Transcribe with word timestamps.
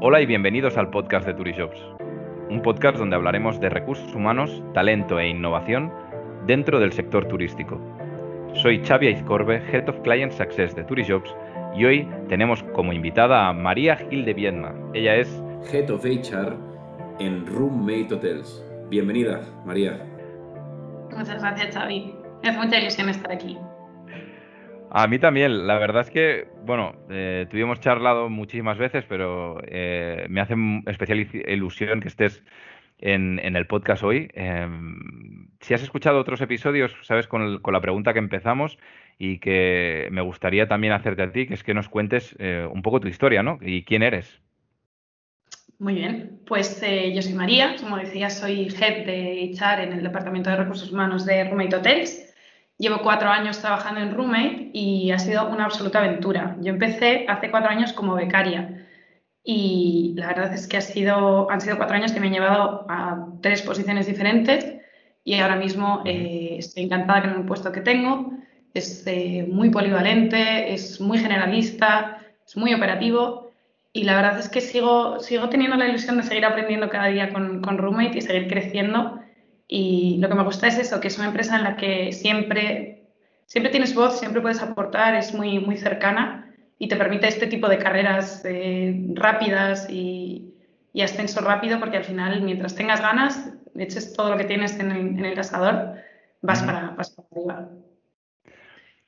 Hola 0.00 0.20
y 0.20 0.26
bienvenidos 0.26 0.76
al 0.76 0.90
podcast 0.90 1.26
de 1.26 1.34
Turijobs, 1.34 1.76
un 2.48 2.62
podcast 2.62 2.98
donde 2.98 3.16
hablaremos 3.16 3.58
de 3.58 3.68
recursos 3.68 4.14
humanos, 4.14 4.62
talento 4.72 5.18
e 5.18 5.28
innovación 5.28 5.92
dentro 6.46 6.78
del 6.78 6.92
sector 6.92 7.26
turístico. 7.26 7.80
Soy 8.54 8.80
Xavi 8.84 9.08
Aizcorbe, 9.08 9.56
Head 9.56 9.88
of 9.88 9.98
Client 10.02 10.30
Success 10.30 10.76
de 10.76 10.84
Turijobs 10.84 11.34
y 11.74 11.84
hoy 11.84 12.08
tenemos 12.28 12.62
como 12.62 12.92
invitada 12.92 13.48
a 13.48 13.52
María 13.52 13.96
Gil 13.96 14.24
de 14.24 14.34
Viedma. 14.34 14.72
Ella 14.94 15.16
es 15.16 15.42
Head 15.72 15.90
of 15.90 16.04
HR 16.04 16.56
en 17.18 17.44
Roommate 17.44 18.14
Hotels. 18.14 18.64
Bienvenida, 18.90 19.40
María. 19.66 19.98
Muchas 21.10 21.40
gracias, 21.42 21.74
Xavi. 21.74 22.14
Me 22.44 22.50
hace 22.50 22.58
mucha 22.58 22.78
ilusión 22.78 23.08
estar 23.08 23.32
aquí. 23.32 23.58
A 24.90 25.06
mí 25.06 25.18
también, 25.18 25.66
la 25.66 25.78
verdad 25.78 26.02
es 26.02 26.10
que, 26.10 26.48
bueno, 26.64 26.94
eh, 27.10 27.46
tuvimos 27.50 27.80
charlado 27.80 28.30
muchísimas 28.30 28.78
veces, 28.78 29.04
pero 29.06 29.60
eh, 29.66 30.26
me 30.30 30.40
hace 30.40 30.54
especial 30.86 31.18
ilusión 31.20 32.00
que 32.00 32.08
estés 32.08 32.42
en, 32.98 33.38
el 33.38 33.66
podcast 33.66 34.02
hoy. 34.02 34.30
Em, 34.32 35.48
si 35.60 35.74
has 35.74 35.82
escuchado 35.82 36.18
otros 36.18 36.40
episodios, 36.40 36.96
sabes, 37.02 37.28
con, 37.28 37.60
la 37.62 37.80
pregunta 37.80 38.14
que 38.14 38.18
empezamos 38.18 38.78
y 39.18 39.40
que 39.40 40.08
me 40.10 40.22
gustaría 40.22 40.68
también 40.68 40.94
hacerte 40.94 41.22
a 41.22 41.32
ti, 41.32 41.46
que 41.46 41.54
es 41.54 41.62
que 41.62 41.74
nos 41.74 41.88
cuentes 41.88 42.34
eh, 42.38 42.66
un 42.70 42.80
poco 42.80 43.00
tu 43.00 43.08
historia, 43.08 43.42
¿no? 43.42 43.58
Y 43.60 43.84
quién 43.84 44.02
eres. 44.02 44.40
Muy 45.78 45.94
bien, 45.94 46.40
pues 46.46 46.82
yo 47.14 47.22
soy 47.22 47.34
María, 47.34 47.76
como 47.80 47.98
decía, 47.98 48.30
soy 48.30 48.66
Head 48.66 49.06
de 49.06 49.54
HR 49.54 49.84
en 49.84 49.92
el 49.92 50.02
Departamento 50.02 50.50
de 50.50 50.56
Recursos 50.56 50.90
Humanos 50.90 51.24
de 51.24 51.44
Roommate 51.44 51.76
Hotels. 51.76 52.27
Llevo 52.78 53.02
cuatro 53.02 53.28
años 53.28 53.58
trabajando 53.58 54.00
en 54.00 54.14
Roommate 54.14 54.70
y 54.72 55.10
ha 55.10 55.18
sido 55.18 55.48
una 55.48 55.64
absoluta 55.64 55.98
aventura. 55.98 56.56
Yo 56.60 56.72
empecé 56.72 57.26
hace 57.28 57.50
cuatro 57.50 57.70
años 57.70 57.92
como 57.92 58.14
becaria 58.14 58.86
y 59.42 60.14
la 60.16 60.28
verdad 60.28 60.54
es 60.54 60.68
que 60.68 60.76
ha 60.76 60.80
sido, 60.80 61.50
han 61.50 61.60
sido 61.60 61.76
cuatro 61.76 61.96
años 61.96 62.12
que 62.12 62.20
me 62.20 62.28
han 62.28 62.34
llevado 62.34 62.86
a 62.88 63.26
tres 63.42 63.62
posiciones 63.62 64.06
diferentes 64.06 64.76
y 65.24 65.34
ahora 65.40 65.56
mismo 65.56 66.02
eh, 66.06 66.56
estoy 66.58 66.84
encantada 66.84 67.22
con 67.22 67.40
el 67.40 67.46
puesto 67.46 67.72
que 67.72 67.80
tengo. 67.80 68.32
Es 68.74 69.04
eh, 69.08 69.44
muy 69.50 69.70
polivalente, 69.70 70.72
es 70.72 71.00
muy 71.00 71.18
generalista, 71.18 72.18
es 72.46 72.56
muy 72.56 72.74
operativo 72.74 73.50
y 73.92 74.04
la 74.04 74.14
verdad 74.14 74.38
es 74.38 74.48
que 74.48 74.60
sigo, 74.60 75.18
sigo 75.18 75.48
teniendo 75.48 75.76
la 75.76 75.88
ilusión 75.88 76.18
de 76.18 76.22
seguir 76.22 76.44
aprendiendo 76.44 76.88
cada 76.88 77.06
día 77.06 77.32
con, 77.32 77.60
con 77.60 77.76
Roommate 77.76 78.18
y 78.18 78.20
seguir 78.20 78.46
creciendo 78.46 79.17
y 79.68 80.16
lo 80.18 80.28
que 80.28 80.34
me 80.34 80.44
gusta 80.44 80.66
es 80.66 80.78
eso, 80.78 80.98
que 80.98 81.08
es 81.08 81.18
una 81.18 81.28
empresa 81.28 81.56
en 81.56 81.64
la 81.64 81.76
que 81.76 82.10
siempre, 82.12 83.04
siempre 83.44 83.70
tienes 83.70 83.94
voz, 83.94 84.18
siempre 84.18 84.40
puedes 84.40 84.62
aportar, 84.62 85.14
es 85.14 85.34
muy, 85.34 85.58
muy 85.58 85.76
cercana 85.76 86.54
y 86.78 86.88
te 86.88 86.96
permite 86.96 87.28
este 87.28 87.46
tipo 87.46 87.68
de 87.68 87.78
carreras 87.78 88.42
eh, 88.46 88.98
rápidas 89.12 89.86
y, 89.90 90.54
y, 90.94 91.02
ascenso 91.02 91.42
rápido, 91.42 91.78
porque 91.78 91.98
al 91.98 92.04
final, 92.04 92.40
mientras 92.40 92.74
tengas 92.74 93.02
ganas, 93.02 93.52
eches 93.76 94.14
todo 94.14 94.30
lo 94.30 94.38
que 94.38 94.44
tienes 94.44 94.78
en 94.80 94.90
el, 94.90 95.00
en 95.00 95.24
el 95.24 95.38
asador, 95.38 95.96
vas, 96.40 96.62
para, 96.62 96.90
vas 96.90 97.10
para 97.10 97.28
arriba. 97.30 97.68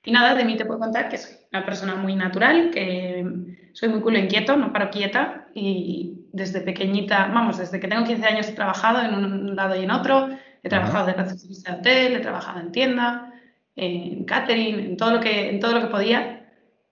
Y 0.05 0.13
nada, 0.13 0.35
de 0.35 0.45
mí 0.45 0.57
te 0.57 0.67
puedo 0.67 0.81
contar 0.81 1.09
que 1.09 1.17
soy 1.17 1.37
una 1.53 1.65
persona 1.65 1.95
muy 1.95 2.15
natural, 2.17 2.71
que 2.71 3.25
soy 3.73 3.89
muy 3.89 4.01
culo 4.01 4.19
inquieto, 4.19 4.57
no 4.57 4.73
paro 4.73 4.91
quieta 4.91 5.49
y 5.55 6.27
desde 6.33 6.61
pequeñita, 6.61 7.31
vamos, 7.33 7.59
desde 7.59 7.81
que 7.81 7.89
tengo 7.89 8.05
15 8.05 8.27
años 8.27 8.49
he 8.49 8.53
trabajado 8.53 9.01
en 9.03 9.15
un 9.15 9.57
lado 9.57 9.77
y 9.77 9.85
en 9.85 9.91
otro, 9.91 10.29
He 10.63 10.69
trabajado 10.69 11.07
de 11.07 11.15
recepcionista 11.15 11.73
de 11.73 11.79
hotel, 11.79 12.17
he 12.17 12.21
trabajado 12.21 12.61
en 12.61 12.73
tienda, 12.73 13.33
en 13.77 14.25
catering, 14.25 14.79
en 14.81 14.97
todo 14.97 15.13
lo 15.13 15.21
que, 15.21 15.51
en 15.51 15.61
todo 15.61 15.75
lo 15.75 15.81
que 15.81 15.87
podía 15.87 16.41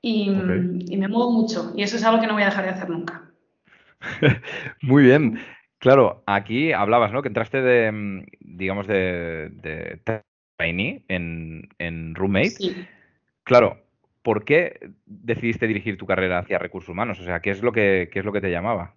y, 0.00 0.30
me 0.30 1.08
muevo 1.08 1.32
mucho 1.32 1.72
y 1.76 1.82
eso 1.82 1.96
es 1.96 2.04
algo 2.04 2.20
que 2.20 2.26
no 2.26 2.34
voy 2.34 2.42
a 2.42 2.46
dejar 2.46 2.64
de 2.64 2.70
hacer 2.70 2.88
nunca. 2.88 3.30
Muy 4.82 5.04
bien. 5.04 5.40
Claro, 5.78 6.22
aquí 6.26 6.72
hablabas, 6.72 7.12
¿no? 7.12 7.22
Que 7.22 7.28
entraste 7.28 7.62
de, 7.62 8.24
digamos, 8.40 8.86
de, 8.86 9.50
de 9.52 10.00
trainee 10.56 11.04
en, 11.08 11.68
en 11.78 12.14
Roommate. 12.14 12.50
Sí. 12.50 12.86
Claro, 13.44 13.80
¿por 14.22 14.44
qué 14.44 14.90
decidiste 15.06 15.66
dirigir 15.66 15.96
tu 15.96 16.06
carrera 16.06 16.38
hacia 16.38 16.58
recursos 16.58 16.90
humanos? 16.90 17.20
O 17.20 17.24
sea, 17.24 17.40
¿qué 17.40 17.50
es 17.50 17.62
lo 17.62 17.72
que, 17.72 18.10
qué 18.12 18.18
es 18.18 18.24
lo 18.24 18.32
que 18.32 18.40
te 18.40 18.50
llamaba? 18.50 18.94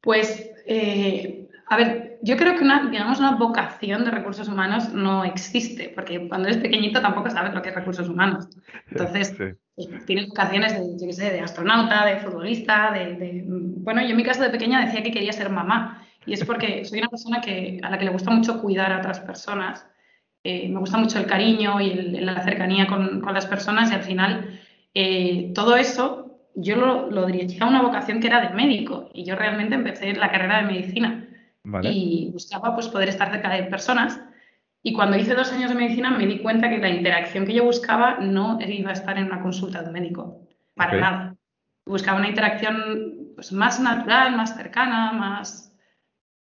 Pues 0.00 0.50
eh, 0.66 1.47
a 1.70 1.76
ver, 1.76 2.18
yo 2.22 2.36
creo 2.36 2.56
que 2.56 2.64
una, 2.64 2.88
digamos, 2.90 3.18
una 3.18 3.36
vocación 3.36 4.04
de 4.04 4.10
recursos 4.10 4.48
humanos 4.48 4.92
no 4.94 5.24
existe, 5.24 5.92
porque 5.94 6.26
cuando 6.26 6.48
eres 6.48 6.62
pequeñito 6.62 7.02
tampoco 7.02 7.28
sabes 7.30 7.52
lo 7.52 7.60
que 7.60 7.68
es 7.68 7.74
recursos 7.74 8.08
humanos. 8.08 8.48
Entonces, 8.90 9.34
pues, 9.36 10.04
tienes 10.06 10.28
vocaciones 10.28 10.72
de, 10.72 11.06
yo 11.06 11.12
sé, 11.12 11.30
de 11.30 11.40
astronauta, 11.40 12.06
de 12.06 12.18
futbolista, 12.20 12.90
de, 12.92 13.44
Bueno, 13.46 14.00
yo 14.00 14.08
en 14.08 14.16
mi 14.16 14.22
caso 14.22 14.42
de 14.42 14.50
pequeña 14.50 14.84
decía 14.84 15.02
que 15.02 15.10
quería 15.10 15.32
ser 15.32 15.50
mamá, 15.50 16.06
y 16.24 16.32
es 16.32 16.44
porque 16.44 16.84
soy 16.86 17.00
una 17.00 17.08
persona 17.08 17.40
que, 17.42 17.78
a 17.82 17.90
la 17.90 17.98
que 17.98 18.06
le 18.06 18.12
gusta 18.12 18.30
mucho 18.30 18.62
cuidar 18.62 18.90
a 18.92 18.98
otras 18.98 19.20
personas. 19.20 19.86
Eh, 20.44 20.70
me 20.70 20.80
gusta 20.80 20.96
mucho 20.96 21.18
el 21.18 21.26
cariño 21.26 21.80
y 21.82 21.92
la 22.20 22.42
cercanía 22.44 22.86
con, 22.86 23.20
con, 23.20 23.34
las 23.34 23.46
personas, 23.46 23.90
y 23.90 23.94
al 23.94 24.02
final 24.02 24.58
eh, 24.94 25.52
todo 25.54 25.76
eso 25.76 26.24
yo 26.54 26.76
lo, 26.76 27.10
lo 27.10 27.26
dirigía 27.26 27.64
a 27.64 27.68
una 27.68 27.82
vocación 27.82 28.20
que 28.20 28.28
era 28.28 28.40
de 28.40 28.54
médico, 28.54 29.10
y 29.12 29.24
yo 29.24 29.36
realmente 29.36 29.74
empecé 29.74 30.14
la 30.14 30.30
carrera 30.30 30.62
de 30.62 30.72
medicina 30.72 31.27
y 31.82 32.30
buscaba 32.32 32.74
pues, 32.74 32.88
poder 32.88 33.08
estar 33.08 33.30
cerca 33.30 33.50
de 33.50 33.64
personas. 33.64 34.20
Y 34.82 34.92
cuando 34.92 35.16
hice 35.16 35.34
dos 35.34 35.52
años 35.52 35.70
de 35.70 35.76
medicina 35.76 36.10
me 36.10 36.26
di 36.26 36.38
cuenta 36.38 36.70
que 36.70 36.78
la 36.78 36.88
interacción 36.88 37.44
que 37.44 37.54
yo 37.54 37.64
buscaba 37.64 38.18
no 38.20 38.58
iba 38.60 38.90
a 38.90 38.94
estar 38.94 39.18
en 39.18 39.26
una 39.26 39.42
consulta 39.42 39.82
de 39.82 39.88
un 39.88 39.92
médico, 39.92 40.46
para 40.74 40.98
nada. 40.98 41.36
Buscaba 41.84 42.18
una 42.18 42.28
interacción 42.28 43.32
pues, 43.34 43.52
más 43.52 43.80
natural, 43.80 44.36
más 44.36 44.56
cercana, 44.56 45.12
más, 45.12 45.74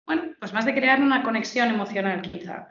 bueno, 0.07 0.23
pues 0.39 0.53
más 0.53 0.65
de 0.65 0.75
crear 0.75 1.01
una 1.01 1.23
conexión 1.23 1.69
emocional 1.69 2.23
quizá. 2.23 2.69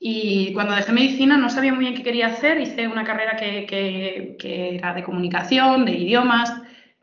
Y 0.00 0.52
cuando 0.54 0.76
dejé 0.76 0.92
medicina 0.92 1.36
no 1.36 1.50
sabía 1.50 1.74
muy 1.74 1.84
bien 1.84 1.94
qué 1.94 2.04
quería 2.04 2.28
hacer, 2.28 2.60
hice 2.60 2.86
una 2.86 3.04
carrera 3.04 3.36
que, 3.36 3.66
que, 4.38 4.76
era 4.76 4.94
de 4.94 5.02
comunicación, 5.02 5.84
de 5.84 5.92
idiomas, 5.92 6.54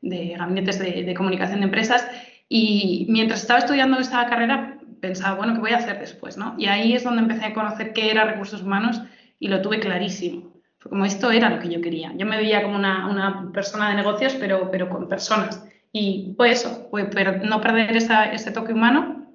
de 0.02 0.36
gabinetes 0.38 0.80
de, 0.80 1.04
de 1.04 1.14
comunicación 1.14 1.60
de 1.60 1.66
empresas 1.66 2.10
y 2.50 3.06
mientras 3.10 3.42
estaba 3.42 3.60
estudiando 3.60 3.98
esta 4.00 4.26
carrera, 4.28 4.80
pensaba, 5.02 5.36
bueno, 5.36 5.54
¿qué 5.54 5.60
voy 5.60 5.72
a 5.72 5.78
hacer 5.78 6.00
después? 6.00 6.38
¿no? 6.38 6.56
Y 6.58 6.68
ahí 6.68 6.94
es 6.94 7.04
donde 7.04 7.22
empecé 7.22 7.46
a 7.46 7.54
conocer 7.54 7.94
qué 7.94 8.12
era 8.12 8.26
recursos 8.26 8.62
humanos 8.62 9.02
y 9.40 9.48
lo 9.48 9.62
tuve 9.62 9.80
clarísimo. 9.80 10.54
Fue 10.80 10.90
como 10.90 11.06
esto 11.06 11.32
era 11.32 11.50
lo 11.50 11.60
que 11.60 11.70
yo 11.70 11.82
quería. 11.82 12.14
Yo 12.16 12.26
me 12.26 12.38
veía 12.38 12.64
como 12.64 12.76
una, 12.76 13.08
una 13.08 13.52
persona 13.52 13.90
de 13.90 13.96
negocios, 13.96 14.36
pero, 14.40 14.70
pero 14.72 14.90
con 14.90 15.08
personas. 15.08 15.66
Y 15.92 16.34
fue 16.36 16.52
eso, 16.52 16.88
fue 16.92 17.10
no 17.44 17.62
perder 17.62 17.96
esa, 17.96 18.32
ese 18.32 18.52
toque 18.52 18.74
humano 18.74 19.32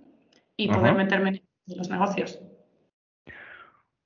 y 0.56 0.68
poder 0.68 0.94
meterme 0.94 1.42
en 1.66 1.78
los 1.78 1.88
negocios. 1.88 2.38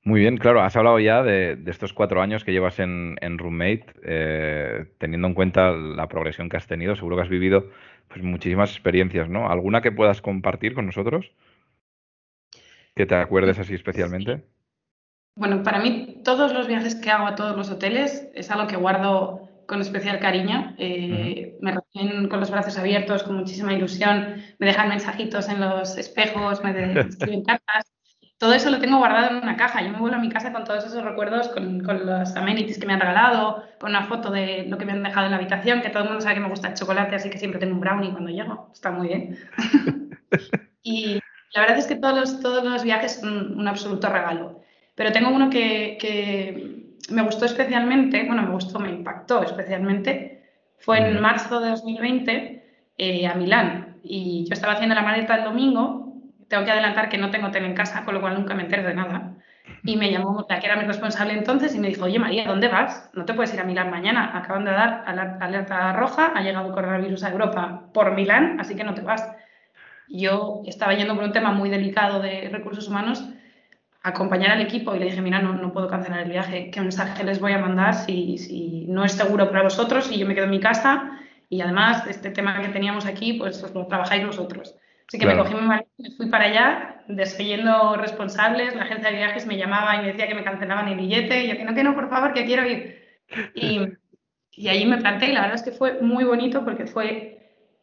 Muy 0.06 0.20
bien, 0.20 0.36
claro, 0.36 0.60
has 0.60 0.76
hablado 0.76 1.00
ya 1.00 1.22
de, 1.22 1.58
estos 1.66 1.94
cuatro 1.94 2.20
años 2.20 2.44
que 2.44 2.52
llevas 2.52 2.78
en, 2.78 3.16
en 3.22 3.38
Roommate, 3.38 3.86
eh, 4.02 4.84
teniendo 4.98 5.28
en 5.28 5.34
cuenta 5.34 5.70
la 5.70 6.08
progresión 6.08 6.50
que 6.50 6.58
has 6.58 6.66
tenido, 6.66 6.94
seguro 6.94 7.16
que 7.16 7.22
has 7.22 7.30
vivido 7.30 7.70
pues, 8.08 8.22
muchísimas 8.22 8.70
experiencias, 8.70 9.30
¿no? 9.30 9.48
¿Alguna 9.48 9.80
que 9.80 9.92
puedas 9.92 10.20
compartir 10.20 10.74
con 10.74 10.84
nosotros? 10.84 11.32
Que 12.94 13.06
te 13.06 13.14
acuerdes 13.14 13.58
así 13.58 13.72
especialmente. 13.72 14.44
Bueno, 15.36 15.62
para 15.62 15.80
mí 15.80 16.20
todos 16.22 16.52
los 16.52 16.68
viajes 16.68 16.94
que 16.96 17.10
hago 17.10 17.26
a 17.26 17.34
todos 17.34 17.56
los 17.56 17.70
hoteles 17.70 18.28
es 18.34 18.50
algo 18.50 18.66
que 18.66 18.76
guardo 18.76 19.48
con 19.66 19.80
especial 19.80 20.20
cariño. 20.20 20.74
Eh, 20.76 21.56
me 21.62 21.72
reciben 21.72 22.28
con 22.28 22.40
los 22.40 22.50
brazos 22.50 22.78
abiertos, 22.78 23.22
con 23.22 23.36
muchísima 23.36 23.72
ilusión, 23.72 24.36
me 24.58 24.66
dejan 24.66 24.90
mensajitos 24.90 25.48
en 25.48 25.60
los 25.60 25.96
espejos, 25.96 26.62
me 26.62 27.00
escriben 27.08 27.42
cartas 27.42 27.93
todo 28.38 28.52
eso 28.52 28.70
lo 28.70 28.80
tengo 28.80 28.98
guardado 28.98 29.30
en 29.30 29.42
una 29.42 29.56
caja. 29.56 29.82
Yo 29.82 29.90
me 29.90 29.98
vuelvo 29.98 30.16
a 30.16 30.20
mi 30.20 30.28
casa 30.28 30.52
con 30.52 30.64
todos 30.64 30.84
esos 30.84 31.04
recuerdos, 31.04 31.48
con, 31.48 31.80
con, 31.80 32.04
los 32.04 32.34
amenities 32.36 32.78
que 32.78 32.86
me 32.86 32.94
han 32.94 33.00
regalado, 33.00 33.64
con 33.78 33.90
una 33.90 34.04
foto 34.04 34.30
de 34.30 34.66
lo 34.68 34.76
que 34.76 34.84
me 34.84 34.92
han 34.92 35.02
dejado 35.02 35.26
en 35.26 35.32
la 35.32 35.38
habitación, 35.38 35.80
que 35.80 35.90
todo 35.90 36.02
el 36.02 36.08
mundo 36.08 36.22
sabe 36.22 36.34
que 36.34 36.40
me 36.40 36.48
gusta 36.48 36.68
el 36.68 36.74
chocolate, 36.74 37.16
así 37.16 37.30
que 37.30 37.38
siempre 37.38 37.60
tengo 37.60 37.74
un 37.74 37.80
brownie 37.80 38.10
cuando 38.10 38.30
llego. 38.30 38.70
Está 38.72 38.90
muy 38.90 39.08
bien. 39.08 39.38
y 40.82 41.20
la 41.54 41.60
verdad 41.60 41.78
es 41.78 41.86
que 41.86 41.96
todos 41.96 42.18
los, 42.18 42.40
todos 42.40 42.64
los 42.64 42.82
viajes 42.82 43.20
son 43.20 43.58
un 43.58 43.68
absoluto 43.68 44.08
regalo. 44.08 44.60
Pero 44.96 45.12
tengo 45.12 45.30
uno 45.30 45.48
que, 45.48 45.96
que 46.00 46.84
me 47.10 47.22
gustó 47.22 47.44
especialmente, 47.44 48.24
bueno, 48.26 48.42
me 48.42 48.50
gustó, 48.50 48.80
me 48.80 48.90
impactó 48.90 49.42
especialmente. 49.42 50.42
Fue 50.78 50.98
en 50.98 51.20
marzo 51.20 51.60
de 51.60 51.70
2020 51.70 52.64
eh, 52.98 53.26
a 53.26 53.34
Milán. 53.34 53.98
Y 54.02 54.44
yo 54.48 54.54
estaba 54.54 54.74
haciendo 54.74 54.94
la 54.94 55.02
maleta 55.02 55.36
el 55.36 55.44
domingo 55.44 56.03
tengo 56.48 56.64
que 56.64 56.70
adelantar 56.70 57.08
que 57.08 57.18
no 57.18 57.30
tengo 57.30 57.50
tele 57.50 57.66
en 57.66 57.74
casa, 57.74 58.04
con 58.04 58.14
lo 58.14 58.20
cual 58.20 58.34
nunca 58.34 58.54
me 58.54 58.62
entero 58.64 58.82
de 58.82 58.94
nada. 58.94 59.34
Y 59.82 59.96
me 59.96 60.10
llamó 60.10 60.46
la 60.48 60.60
que 60.60 60.66
era 60.66 60.76
mi 60.76 60.84
responsable 60.84 61.32
entonces 61.34 61.74
y 61.74 61.78
me 61.78 61.88
dijo, 61.88 62.04
oye 62.04 62.18
María, 62.18 62.46
¿dónde 62.46 62.68
vas? 62.68 63.10
No 63.14 63.24
te 63.24 63.34
puedes 63.34 63.52
ir 63.54 63.60
a 63.60 63.64
Milán 63.64 63.90
mañana. 63.90 64.36
Acaban 64.36 64.64
de 64.64 64.72
dar 64.72 65.04
alerta 65.06 65.92
roja, 65.92 66.32
ha 66.34 66.42
llegado 66.42 66.68
el 66.68 66.74
coronavirus 66.74 67.24
a 67.24 67.30
Europa 67.30 67.90
por 67.92 68.12
Milán, 68.14 68.60
así 68.60 68.74
que 68.74 68.84
no 68.84 68.94
te 68.94 69.02
vas. 69.02 69.26
Yo 70.08 70.62
estaba 70.66 70.94
yendo 70.94 71.14
por 71.14 71.24
un 71.24 71.32
tema 71.32 71.52
muy 71.52 71.70
delicado 71.70 72.20
de 72.20 72.50
recursos 72.52 72.88
humanos, 72.88 73.24
a 74.02 74.10
acompañar 74.10 74.50
al 74.50 74.60
equipo 74.60 74.94
y 74.94 74.98
le 74.98 75.06
dije, 75.06 75.22
mira, 75.22 75.40
no, 75.40 75.54
no 75.54 75.72
puedo 75.72 75.88
cancelar 75.88 76.20
el 76.20 76.30
viaje, 76.30 76.70
¿qué 76.70 76.80
mensaje 76.80 77.24
les 77.24 77.40
voy 77.40 77.52
a 77.52 77.58
mandar 77.58 77.94
si, 77.94 78.36
si 78.36 78.84
no 78.86 79.02
es 79.02 79.12
seguro 79.12 79.48
para 79.48 79.62
vosotros 79.62 80.12
y 80.12 80.18
yo 80.18 80.26
me 80.26 80.34
quedo 80.34 80.44
en 80.44 80.50
mi 80.50 80.60
casa 80.60 81.18
y 81.48 81.62
además 81.62 82.06
este 82.06 82.30
tema 82.30 82.60
que 82.60 82.68
teníamos 82.68 83.06
aquí, 83.06 83.34
pues 83.34 83.62
os 83.62 83.72
lo 83.74 83.86
trabajáis 83.86 84.26
vosotros. 84.26 84.74
Así 85.08 85.18
que 85.18 85.26
me 85.26 85.36
cogí 85.36 85.54
mi 85.54 85.60
marido, 85.60 85.88
me 85.98 86.10
fui 86.12 86.26
para 86.26 86.44
allá, 86.44 87.04
despidiendo 87.08 87.96
responsables, 87.96 88.74
la 88.74 88.84
agencia 88.84 89.10
de 89.10 89.16
viajes 89.16 89.46
me 89.46 89.56
llamaba 89.56 89.96
y 89.96 89.98
me 90.00 90.06
decía 90.08 90.28
que 90.28 90.34
me 90.34 90.44
cancelaban 90.44 90.88
el 90.88 90.96
billete, 90.96 91.44
y 91.44 91.48
yo 91.48 91.56
que 91.56 91.64
no, 91.64 91.74
que 91.74 91.84
no, 91.84 91.94
por 91.94 92.08
favor, 92.08 92.32
que 92.32 92.46
quiero 92.46 92.66
ir. 92.68 93.02
Y, 93.54 93.80
y 94.52 94.68
allí 94.68 94.86
me 94.86 94.98
planté 94.98 95.26
y 95.26 95.32
la 95.32 95.42
verdad 95.42 95.56
es 95.56 95.62
que 95.62 95.72
fue 95.72 96.00
muy 96.00 96.24
bonito 96.24 96.64
porque 96.64 96.86
fue 96.86 97.34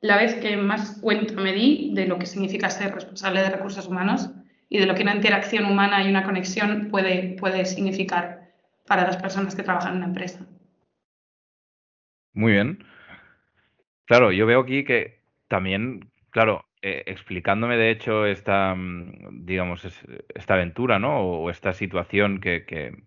la 0.02 0.18
vez 0.18 0.36
que 0.36 0.58
más 0.58 1.00
cuenta 1.02 1.36
me 1.36 1.54
di 1.54 1.92
de 1.94 2.08
lo 2.08 2.18
que 2.18 2.26
significa 2.26 2.70
ser 2.70 2.94
responsable 2.94 3.42
de 3.42 3.52
recursos 3.52 3.88
humanos 3.88 4.30
y 4.68 4.80
de 4.80 4.86
lo 4.86 4.96
que 4.96 5.04
una 5.04 5.16
interacción 5.16 5.66
humana 5.66 6.04
y 6.04 6.10
una 6.10 6.24
conexión 6.24 6.90
puede, 6.90 7.36
puede 7.40 7.66
significar 7.66 8.52
para 8.88 9.04
las 9.04 9.18
personas 9.18 9.56
que 9.56 9.64
trabajan 9.64 9.92
en 9.92 9.98
una 9.98 10.08
empresa. 10.08 10.46
Muy 12.34 12.54
bien. 12.54 12.84
Claro, 14.06 14.32
yo 14.32 14.46
veo 14.46 14.62
aquí 14.62 14.84
que 14.84 15.22
también, 15.48 16.10
claro, 16.32 16.66
eh, 16.84 17.04
explicándome 17.06 17.78
de 17.78 17.92
hecho 17.92 18.26
esta, 18.26 18.74
mm, 18.76 19.46
digamos, 19.46 19.86
esta 20.34 20.54
aventura, 20.56 20.98
¿no? 21.00 21.20
O, 21.22 21.50
esta 21.52 21.74
situación 21.74 22.40
que, 22.42 22.66
que, 22.66 23.04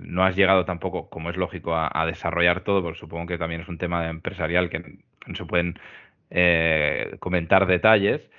no 0.00 0.24
has 0.24 0.36
llegado 0.36 0.64
tampoco, 0.64 1.10
como 1.10 1.30
es 1.30 1.36
lógico, 1.36 1.74
a, 1.76 2.06
desarrollar 2.06 2.62
todo, 2.62 2.82
porque 2.82 2.98
supongo 2.98 3.26
que 3.26 3.38
también 3.38 3.60
es 3.62 3.68
un 3.68 3.78
tema 3.78 4.08
empresarial 4.08 4.70
que 4.70 4.98
no 5.26 5.34
se 5.34 5.44
pueden 5.44 5.78
eh, 6.30 7.16
comentar 7.20 7.66
detalles. 7.66 8.30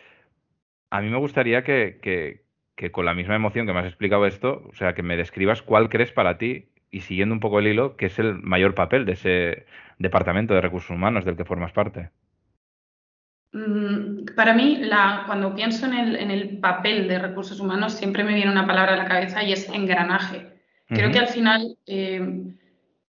A 0.92 1.02
mí 1.02 1.10
me 1.10 1.18
gustaría 1.18 1.64
que, 1.64 2.00
que, 2.02 2.92
con 2.92 3.06
la 3.06 3.14
misma 3.14 3.36
emoción 3.36 3.68
que 3.68 3.74
me 3.74 3.80
has 3.80 3.86
explicado 3.86 4.26
esto, 4.26 4.64
o 4.70 4.74
sea, 4.76 4.94
que 4.96 5.04
me 5.04 5.18
describas 5.18 5.62
cuál 5.62 5.90
crees 5.90 6.12
para 6.12 6.38
ti 6.38 6.70
y 6.92 7.02
siguiendo 7.02 7.34
un 7.36 7.42
poco 7.42 7.60
el 7.60 7.68
hilo, 7.68 7.96
que 7.98 8.08
es 8.08 8.20
el 8.20 8.36
mayor 8.42 8.76
papel 8.76 9.06
de 9.06 9.14
ese 9.14 9.66
departamento 10.00 10.54
de 10.54 10.62
recursos 10.62 10.92
humanos 10.92 11.26
del 11.26 11.38
que 11.38 11.46
formas 11.46 11.74
parte. 11.74 12.10
Mm, 13.52 14.26
para 14.36 14.54
mí, 14.54 14.78
la, 14.78 15.24
cuando 15.26 15.56
pienso 15.56 15.86
en 15.88 15.94
el, 15.94 16.16
en 16.16 16.32
el, 16.32 16.60
papel 16.60 17.08
de 17.08 17.20
recursos 17.20 17.60
humanos, 17.60 17.94
siempre 17.94 18.24
me 18.24 18.36
viene 18.36 18.52
una 18.52 18.68
palabra 18.68 18.94
a 18.94 18.98
la 18.98 19.08
cabeza 19.08 19.44
y 19.44 19.54
es 19.54 19.68
engranaje. 19.70 20.60
Creo 20.88 21.12
que 21.12 21.20
al 21.20 21.28
final 21.28 21.78
eh, 21.86 22.56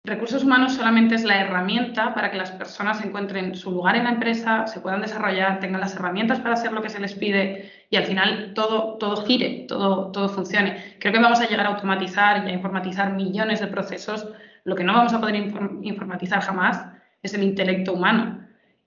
recursos 0.05 0.45
humanos 0.45 0.75
solamente 0.75 1.17
es 1.17 1.25
la 1.25 1.41
herramienta 1.41 2.15
para 2.15 2.31
que 2.31 2.37
las 2.37 2.53
personas 2.53 3.05
encuentren 3.05 3.57
su 3.57 3.73
lugar 3.73 3.97
en 3.97 4.05
la 4.05 4.11
empresa, 4.11 4.67
se 4.69 4.81
puedan 4.81 5.01
desarrollar, 5.01 5.59
tengan 5.59 5.81
las 5.81 5.97
herramientas 5.97 6.39
para 6.39 6.55
hacer 6.55 6.73
lo 6.73 6.83
que 6.83 6.91
se 6.91 7.01
les 7.01 7.15
pide 7.15 7.73
y 7.91 7.97
al 7.97 8.05
final 8.05 8.53
todo, 8.55 8.97
todo 8.99 9.25
gire, 9.25 9.65
todo, 9.67 10.13
todo 10.13 10.29
funcione. 10.29 10.97
Creo 11.01 11.13
que 11.13 11.19
vamos 11.19 11.41
a 11.41 11.49
llegar 11.49 11.67
a 11.67 11.71
automatizar 11.71 12.47
y 12.47 12.51
a 12.51 12.55
informatizar 12.55 13.13
millones 13.13 13.61
de 13.61 13.67
procesos. 13.67 14.29
Lo 14.63 14.77
que 14.77 14.85
no 14.85 14.93
vamos 14.93 15.13
a 15.13 15.21
poder 15.21 15.35
informatizar 15.37 16.43
jamás 16.43 16.87
es 17.23 17.35
el 17.35 17.43
intelecto 17.43 17.93
humano. 17.93 18.44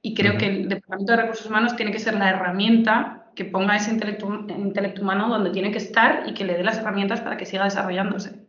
Y 0.07 0.13
creo 0.13 0.37
que 0.37 0.45
el 0.45 0.69
Departamento 0.69 1.11
de 1.11 1.21
Recursos 1.21 1.45
Humanos 1.47 1.75
tiene 1.75 1.91
que 1.91 1.99
ser 1.99 2.13
la 2.13 2.29
herramienta 2.29 3.25
que 3.35 3.43
ponga 3.43 3.75
ese 3.75 3.91
intelecto, 3.91 4.45
intelecto 4.47 5.01
humano 5.01 5.27
donde 5.27 5.49
tiene 5.49 5.69
que 5.69 5.79
estar 5.79 6.23
y 6.25 6.33
que 6.33 6.45
le 6.45 6.53
dé 6.53 6.63
las 6.63 6.79
herramientas 6.79 7.19
para 7.19 7.35
que 7.35 7.45
siga 7.45 7.65
desarrollándose. 7.65 8.47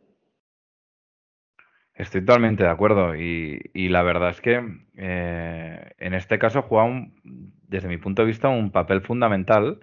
Estoy 1.97 2.21
totalmente 2.21 2.63
de 2.63 2.71
acuerdo 2.71 3.17
y, 3.17 3.59
la 3.75 4.03
verdad 4.03 4.31
es 4.31 4.41
que 4.41 4.65
eh, 4.99 5.91
en 5.99 6.15
este 6.15 6.39
caso 6.39 6.63
juega, 6.63 7.09
desde 7.25 7.89
mi 7.89 7.97
punto 7.97 8.23
de 8.23 8.27
vista, 8.27 8.49
un 8.49 8.71
papel 8.71 9.01
fundamental 9.01 9.81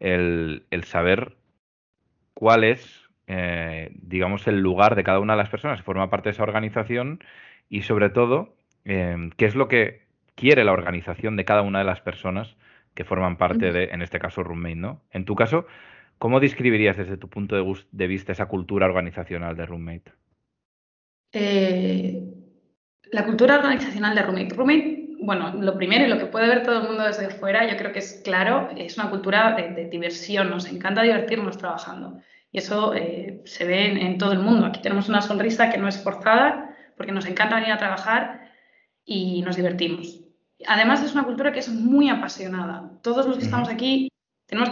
el, 0.00 0.64
saber 0.84 1.36
cuál 2.32 2.64
es, 2.64 3.10
eh, 3.26 3.90
digamos, 4.00 4.46
el 4.46 4.60
lugar 4.60 4.94
de 4.94 5.04
cada 5.04 5.20
una 5.20 5.34
de 5.34 5.42
las 5.42 5.50
personas 5.50 5.80
que 5.80 5.84
forma 5.84 6.08
parte 6.08 6.30
de 6.30 6.32
esa 6.32 6.42
organización 6.42 7.22
y 7.68 7.82
sobre 7.82 8.08
todo 8.08 8.56
eh, 8.86 9.28
qué 9.36 9.44
es 9.44 9.54
lo 9.54 9.68
que 9.68 10.10
quiere 10.34 10.64
la 10.64 10.72
organización 10.72 11.36
de 11.36 11.44
cada 11.44 11.62
una 11.62 11.80
de 11.80 11.84
las 11.84 12.00
personas 12.00 12.56
que 12.94 13.04
forman 13.04 13.36
parte 13.36 13.72
de, 13.72 13.84
en 13.84 14.02
este 14.02 14.18
caso, 14.18 14.42
Roommate, 14.42 14.76
¿no? 14.76 15.02
En 15.10 15.24
tu 15.24 15.34
caso, 15.34 15.66
¿cómo 16.18 16.40
describirías 16.40 16.96
desde 16.96 17.16
tu 17.16 17.28
punto 17.28 17.56
de, 17.90 18.06
vista 18.06 18.32
esa 18.32 18.46
cultura 18.46 18.86
organizacional 18.86 19.56
de 19.56 19.66
Roommate? 19.66 20.12
Eh, 21.32 22.22
la 23.10 23.24
cultura 23.24 23.56
organizacional 23.56 24.14
de 24.14 24.22
Roommate. 24.22 24.54
Roommate, 24.54 25.08
bueno, 25.20 25.54
lo 25.54 25.76
primero 25.76 26.04
y 26.04 26.08
lo 26.08 26.18
que 26.18 26.26
puede 26.26 26.48
ver 26.48 26.62
todo 26.62 26.82
el 26.82 26.88
mundo 26.88 27.04
desde 27.04 27.30
fuera, 27.30 27.70
yo 27.70 27.76
creo 27.78 27.92
que 27.92 28.00
es 28.00 28.20
claro, 28.24 28.70
es 28.76 28.98
una 28.98 29.08
cultura 29.08 29.54
de, 29.54 29.88
diversión, 29.88 30.50
nos 30.50 30.70
encanta 30.70 31.02
divertirnos 31.02 31.56
trabajando. 31.56 32.20
Y 32.50 32.58
eso 32.58 32.94
eh, 32.94 33.40
se 33.46 33.64
ve 33.64 33.86
en, 33.86 33.96
en, 33.96 34.18
todo 34.18 34.32
el 34.32 34.40
mundo. 34.40 34.66
Aquí 34.66 34.82
tenemos 34.82 35.08
una 35.08 35.22
sonrisa 35.22 35.70
que 35.70 35.78
no 35.78 35.88
es 35.88 36.02
forzada, 36.02 36.76
porque 36.98 37.12
nos 37.12 37.24
encanta 37.24 37.54
venir 37.54 37.72
a 37.72 37.78
trabajar 37.78 38.52
y 39.06 39.40
nos 39.42 39.56
divertimos. 39.56 40.21
Además 40.66 41.02
es 41.02 41.12
una 41.12 41.24
cultura 41.24 41.52
que 41.52 41.60
es 41.60 41.68
muy 41.68 42.08
apasionada. 42.08 42.90
Todos 43.02 43.26
los 43.26 43.38
que 43.38 43.44
estamos 43.44 43.68
aquí 43.68 44.08
tenemos 44.46 44.70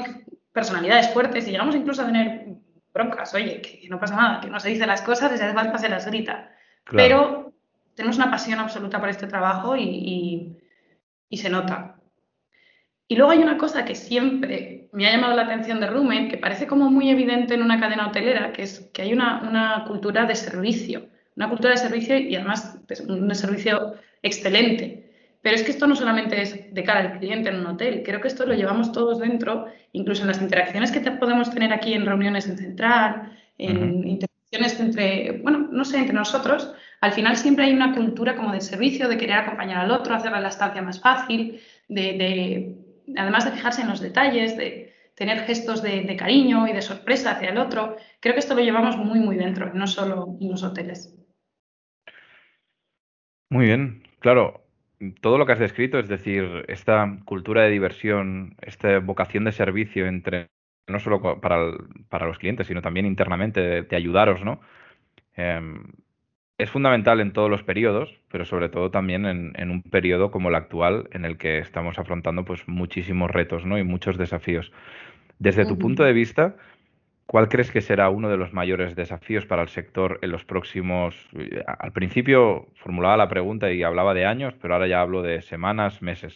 personalidades 0.52 1.10
fuertes 1.12 1.46
y 1.46 1.52
llegamos 1.52 1.74
incluso 1.74 2.02
a 2.02 2.06
tener 2.06 2.46
broncas, 2.92 3.34
oye, 3.34 3.60
que, 3.60 3.88
no 3.88 4.00
pasa 4.00 4.16
nada, 4.16 4.40
que 4.40 4.48
no 4.48 4.60
se 4.60 4.70
dice 4.70 4.86
las 4.86 5.02
cosas 5.02 5.32
y 5.32 5.38
si 5.38 5.44
hace 5.44 5.54
falta 5.54 5.78
se 5.78 5.88
las 5.88 6.06
grita. 6.06 6.50
Pero 6.90 7.52
tenemos 7.94 8.16
una 8.16 8.30
pasión 8.30 8.58
absoluta 8.58 8.98
por 8.98 9.08
este 9.08 9.26
trabajo 9.26 9.76
y, 9.76 10.56
se 11.30 11.50
nota. 11.50 11.96
Y 13.06 13.16
luego 13.16 13.32
hay 13.32 13.38
una 13.38 13.58
cosa 13.58 13.84
que 13.84 13.94
siempre 13.94 14.88
me 14.92 15.06
ha 15.06 15.12
llamado 15.12 15.34
la 15.34 15.42
atención 15.42 15.80
de 15.80 15.86
Rumen, 15.86 16.28
que 16.28 16.38
parece 16.38 16.66
como 16.66 16.90
muy 16.90 17.10
evidente 17.10 17.54
en 17.54 17.62
una 17.62 17.80
cadena 17.80 18.08
hotelera, 18.08 18.52
que 18.52 18.62
es 18.62 18.90
que 18.92 19.02
hay 19.02 19.12
una, 19.12 19.42
una 19.42 19.84
cultura 19.86 20.26
de 20.26 20.34
servicio, 20.34 21.08
una 21.36 21.48
cultura 21.48 21.72
de 21.72 21.78
servicio 21.78 22.18
y 22.18 22.34
además 22.34 22.78
pues, 22.86 23.00
un 23.00 23.32
servicio 23.34 23.94
excelente. 24.22 24.99
Pero 25.42 25.56
es 25.56 25.62
que 25.62 25.70
esto 25.70 25.86
no 25.86 25.96
solamente 25.96 26.42
es 26.42 26.74
de 26.74 26.84
cara 26.84 27.00
al 27.00 27.18
cliente 27.18 27.48
en 27.48 27.60
un 27.60 27.66
hotel, 27.66 28.02
creo 28.04 28.20
que 28.20 28.28
esto 28.28 28.44
lo 28.44 28.54
llevamos 28.54 28.92
todos 28.92 29.18
dentro, 29.18 29.66
incluso 29.92 30.22
en 30.22 30.28
las 30.28 30.42
interacciones 30.42 30.92
que 30.92 31.00
podemos 31.12 31.50
tener 31.50 31.72
aquí 31.72 31.94
en 31.94 32.04
reuniones 32.04 32.46
en 32.46 32.58
central, 32.58 33.38
en 33.56 34.06
interacciones 34.06 34.78
entre, 34.80 35.40
bueno, 35.42 35.68
no 35.70 35.84
sé, 35.84 35.98
entre 35.98 36.14
nosotros. 36.14 36.74
Al 37.00 37.12
final 37.12 37.36
siempre 37.36 37.64
hay 37.64 37.72
una 37.72 37.94
cultura 37.94 38.36
como 38.36 38.52
de 38.52 38.60
servicio, 38.60 39.08
de 39.08 39.16
querer 39.16 39.36
acompañar 39.36 39.78
al 39.78 39.90
otro, 39.90 40.14
hacerle 40.14 40.40
la 40.40 40.48
estancia 40.48 40.82
más 40.82 41.00
fácil, 41.00 41.60
de, 41.88 42.76
además 43.16 43.46
de 43.46 43.52
fijarse 43.52 43.80
en 43.80 43.88
los 43.88 44.00
detalles, 44.00 44.58
de 44.58 44.92
tener 45.14 45.40
gestos 45.40 45.82
de, 45.82 46.02
de, 46.02 46.16
cariño 46.16 46.66
y 46.68 46.72
de 46.72 46.82
sorpresa 46.82 47.32
hacia 47.32 47.50
el 47.50 47.58
otro. 47.58 47.96
Creo 48.20 48.34
que 48.34 48.40
esto 48.40 48.54
lo 48.54 48.60
llevamos 48.60 48.98
muy, 48.98 49.20
muy 49.20 49.36
dentro, 49.36 49.72
no 49.72 49.86
solo 49.86 50.36
en 50.38 50.50
los 50.50 50.62
hoteles. 50.62 51.14
Muy 53.48 53.66
bien, 53.66 54.02
claro 54.20 54.59
todo 55.20 55.38
lo 55.38 55.46
que 55.46 55.52
has 55.52 55.58
descrito, 55.58 55.98
es 55.98 56.08
decir, 56.08 56.64
esta 56.68 57.18
cultura 57.24 57.62
de 57.62 57.70
diversión, 57.70 58.56
esta 58.60 58.98
vocación 58.98 59.44
de 59.44 59.52
servicio 59.52 60.06
entre 60.06 60.48
no 60.86 60.98
solo 60.98 61.40
para, 61.40 61.72
para 62.08 62.26
los 62.26 62.38
clientes, 62.38 62.66
sino 62.66 62.82
también 62.82 63.06
internamente 63.06 63.82
de, 63.82 63.96
ayudaros, 63.96 64.44
¿no? 64.44 64.60
Em, 65.34 65.84
es 66.58 66.70
fundamental 66.70 67.20
en 67.20 67.32
todos 67.32 67.48
los 67.48 67.62
periodos, 67.62 68.20
pero 68.30 68.44
sobre 68.44 68.68
todo 68.68 68.90
también 68.90 69.24
en, 69.24 69.70
un 69.70 69.82
periodo 69.82 70.30
como 70.30 70.50
el 70.50 70.54
actual, 70.54 71.08
en 71.12 71.24
el 71.24 71.38
que 71.38 71.58
estamos 71.58 71.98
afrontando 71.98 72.44
pues 72.44 72.68
muchísimos 72.68 73.30
retos, 73.30 73.64
¿no? 73.64 73.78
Y 73.78 73.84
muchos 73.84 74.18
desafíos. 74.18 74.70
Desde 75.38 75.64
tu 75.64 75.78
punto 75.78 76.04
de 76.04 76.12
vista, 76.12 76.56
¿Cuál 77.30 77.48
crees 77.48 77.70
que 77.70 77.80
será 77.80 78.10
uno 78.10 78.28
de 78.28 78.36
los 78.36 78.52
mayores 78.52 78.96
desafíos 78.96 79.46
para 79.46 79.62
el 79.62 79.68
sector 79.68 80.18
en 80.20 80.32
los 80.32 80.44
próximos... 80.44 81.14
Eh, 81.38 81.62
al 81.64 81.92
principio 81.92 82.72
formulaba 82.74 83.16
la 83.16 83.28
pregunta 83.28 83.70
y 83.70 83.84
hablaba 83.84 84.14
de 84.14 84.26
años, 84.26 84.54
pero 84.60 84.74
ahora 84.74 84.88
ya 84.88 85.00
hablo 85.00 85.22
de 85.22 85.40
semanas, 85.40 86.02
meses. 86.02 86.34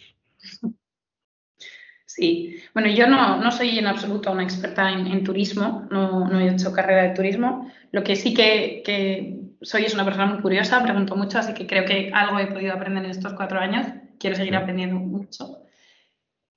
Sí, 2.05 2.63
bueno, 2.73 2.87
yo 2.91 3.07
no, 3.07 3.51
soy 3.51 3.77
en 3.77 3.87
absoluto 3.87 4.31
una 4.31 4.43
experta 4.43 4.89
en, 4.89 5.21
turismo, 5.25 5.85
no, 5.91 6.39
he 6.39 6.47
hecho 6.47 6.71
carrera 6.71 7.03
de 7.03 7.13
turismo. 7.13 7.69
Lo 7.91 8.01
que 8.01 8.15
sí 8.15 8.33
que, 8.33 9.37
soy 9.63 9.83
es 9.83 9.93
una 9.93 10.05
persona 10.05 10.27
muy 10.27 10.41
curiosa, 10.41 10.81
pregunto 10.81 11.17
mucho, 11.17 11.39
así 11.39 11.53
que 11.53 11.67
creo 11.67 11.83
que 11.83 12.09
algo 12.13 12.39
he 12.39 12.47
podido 12.47 12.73
aprender 12.73 13.03
en 13.03 13.11
estos 13.11 13.33
cuatro 13.33 13.59
años. 13.59 13.85
Quiero 14.17 14.37
seguir 14.37 14.55
aprendiendo 14.55 14.95
mucho 14.95 15.64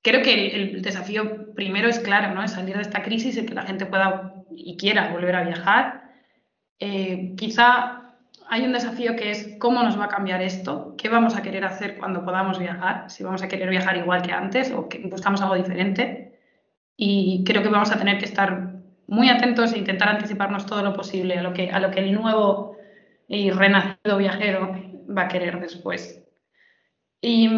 creo 0.08 0.22
que 0.22 0.48
el, 0.48 0.82
desafío 0.82 1.54
primero 1.54 1.88
es 1.88 1.98
claro, 1.98 2.34
¿no? 2.34 2.42
Es 2.42 2.52
salir 2.52 2.76
de 2.76 2.82
esta 2.82 3.02
crisis 3.02 3.36
y 3.36 3.44
que 3.44 3.54
la 3.54 3.62
gente 3.62 3.86
pueda 3.86 4.34
y 4.50 4.76
quiera 4.76 5.12
volver 5.12 5.36
a 5.36 5.44
viajar. 5.44 6.10
Eh, 6.80 7.34
quizá 7.36 8.14
hay 8.48 8.64
un 8.64 8.72
desafío 8.72 9.16
que 9.16 9.30
es 9.30 9.56
cómo 9.58 9.82
nos 9.82 9.98
va 9.98 10.06
a 10.06 10.08
cambiar 10.08 10.40
esto, 10.40 10.94
qué 10.96 11.08
vamos 11.08 11.36
a 11.36 11.42
querer 11.42 11.64
hacer 11.64 11.98
cuando 11.98 12.24
podamos 12.24 12.58
viajar, 12.58 13.10
si 13.10 13.22
vamos 13.22 13.42
a 13.42 13.48
querer 13.48 13.68
viajar 13.68 13.96
igual 13.96 14.22
que 14.22 14.32
antes 14.32 14.72
o 14.72 14.88
que 14.88 14.98
buscamos 15.00 15.42
algo 15.42 15.56
diferente. 15.56 16.38
Y 16.96 17.44
creo 17.44 17.62
que 17.62 17.68
vamos 17.68 17.92
a 17.92 17.98
tener 17.98 18.18
que 18.18 18.24
estar 18.24 18.72
muy 19.06 19.28
atentos 19.28 19.72
e 19.72 19.78
intentar 19.78 20.08
anticiparnos 20.08 20.66
todo 20.66 20.82
lo 20.82 20.94
posible 20.94 21.38
a 21.38 21.42
lo 21.42 21.52
que, 21.52 21.70
a 21.70 21.80
lo 21.80 21.90
que 21.90 22.00
el 22.00 22.12
nuevo 22.12 22.76
y 23.28 23.50
renacido 23.50 24.16
viajero 24.16 24.74
va 25.16 25.22
a 25.22 25.28
querer 25.28 25.60
después. 25.60 26.24
Y 27.20 27.48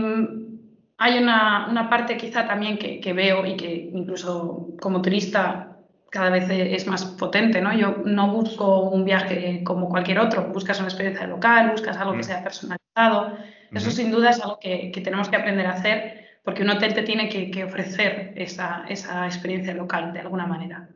hay 1.02 1.18
una, 1.18 1.88
parte 1.88 2.18
quizá 2.18 2.46
también 2.46 2.76
que, 2.76 3.12
veo 3.14 3.46
y 3.46 3.56
que 3.56 3.90
incluso 3.94 4.68
como 4.78 5.00
turista 5.00 5.78
cada 6.10 6.28
vez 6.28 6.46
es 6.50 6.86
más 6.86 7.06
potente, 7.06 7.62
¿no? 7.62 7.72
Yo 7.74 8.02
no 8.04 8.30
busco 8.30 8.90
un 8.90 9.06
viaje 9.06 9.62
como 9.64 9.88
cualquier 9.88 10.18
otro, 10.18 10.48
buscas 10.52 10.78
una 10.78 10.88
experiencia 10.88 11.26
local, 11.26 11.70
buscas 11.70 11.96
algo 11.96 12.12
que 12.12 12.18
mm. 12.18 12.24
sea 12.24 12.44
personalizado, 12.44 13.38
Eso 13.72 13.90
sin 13.90 14.10
duda 14.10 14.28
es 14.28 14.42
algo 14.42 14.58
que, 14.60 14.92
tenemos 15.02 15.30
que 15.30 15.36
aprender 15.36 15.66
a 15.66 15.72
hacer 15.72 16.26
porque 16.44 16.62
un 16.62 16.70
hotel 16.70 16.92
te 16.92 17.02
tiene 17.02 17.30
que, 17.30 17.64
ofrecer 17.64 18.34
esa, 18.36 18.84
esa 18.86 19.24
experiencia 19.24 19.72
local 19.72 20.12
de 20.12 20.20
alguna 20.20 20.46
manera. 20.46 20.90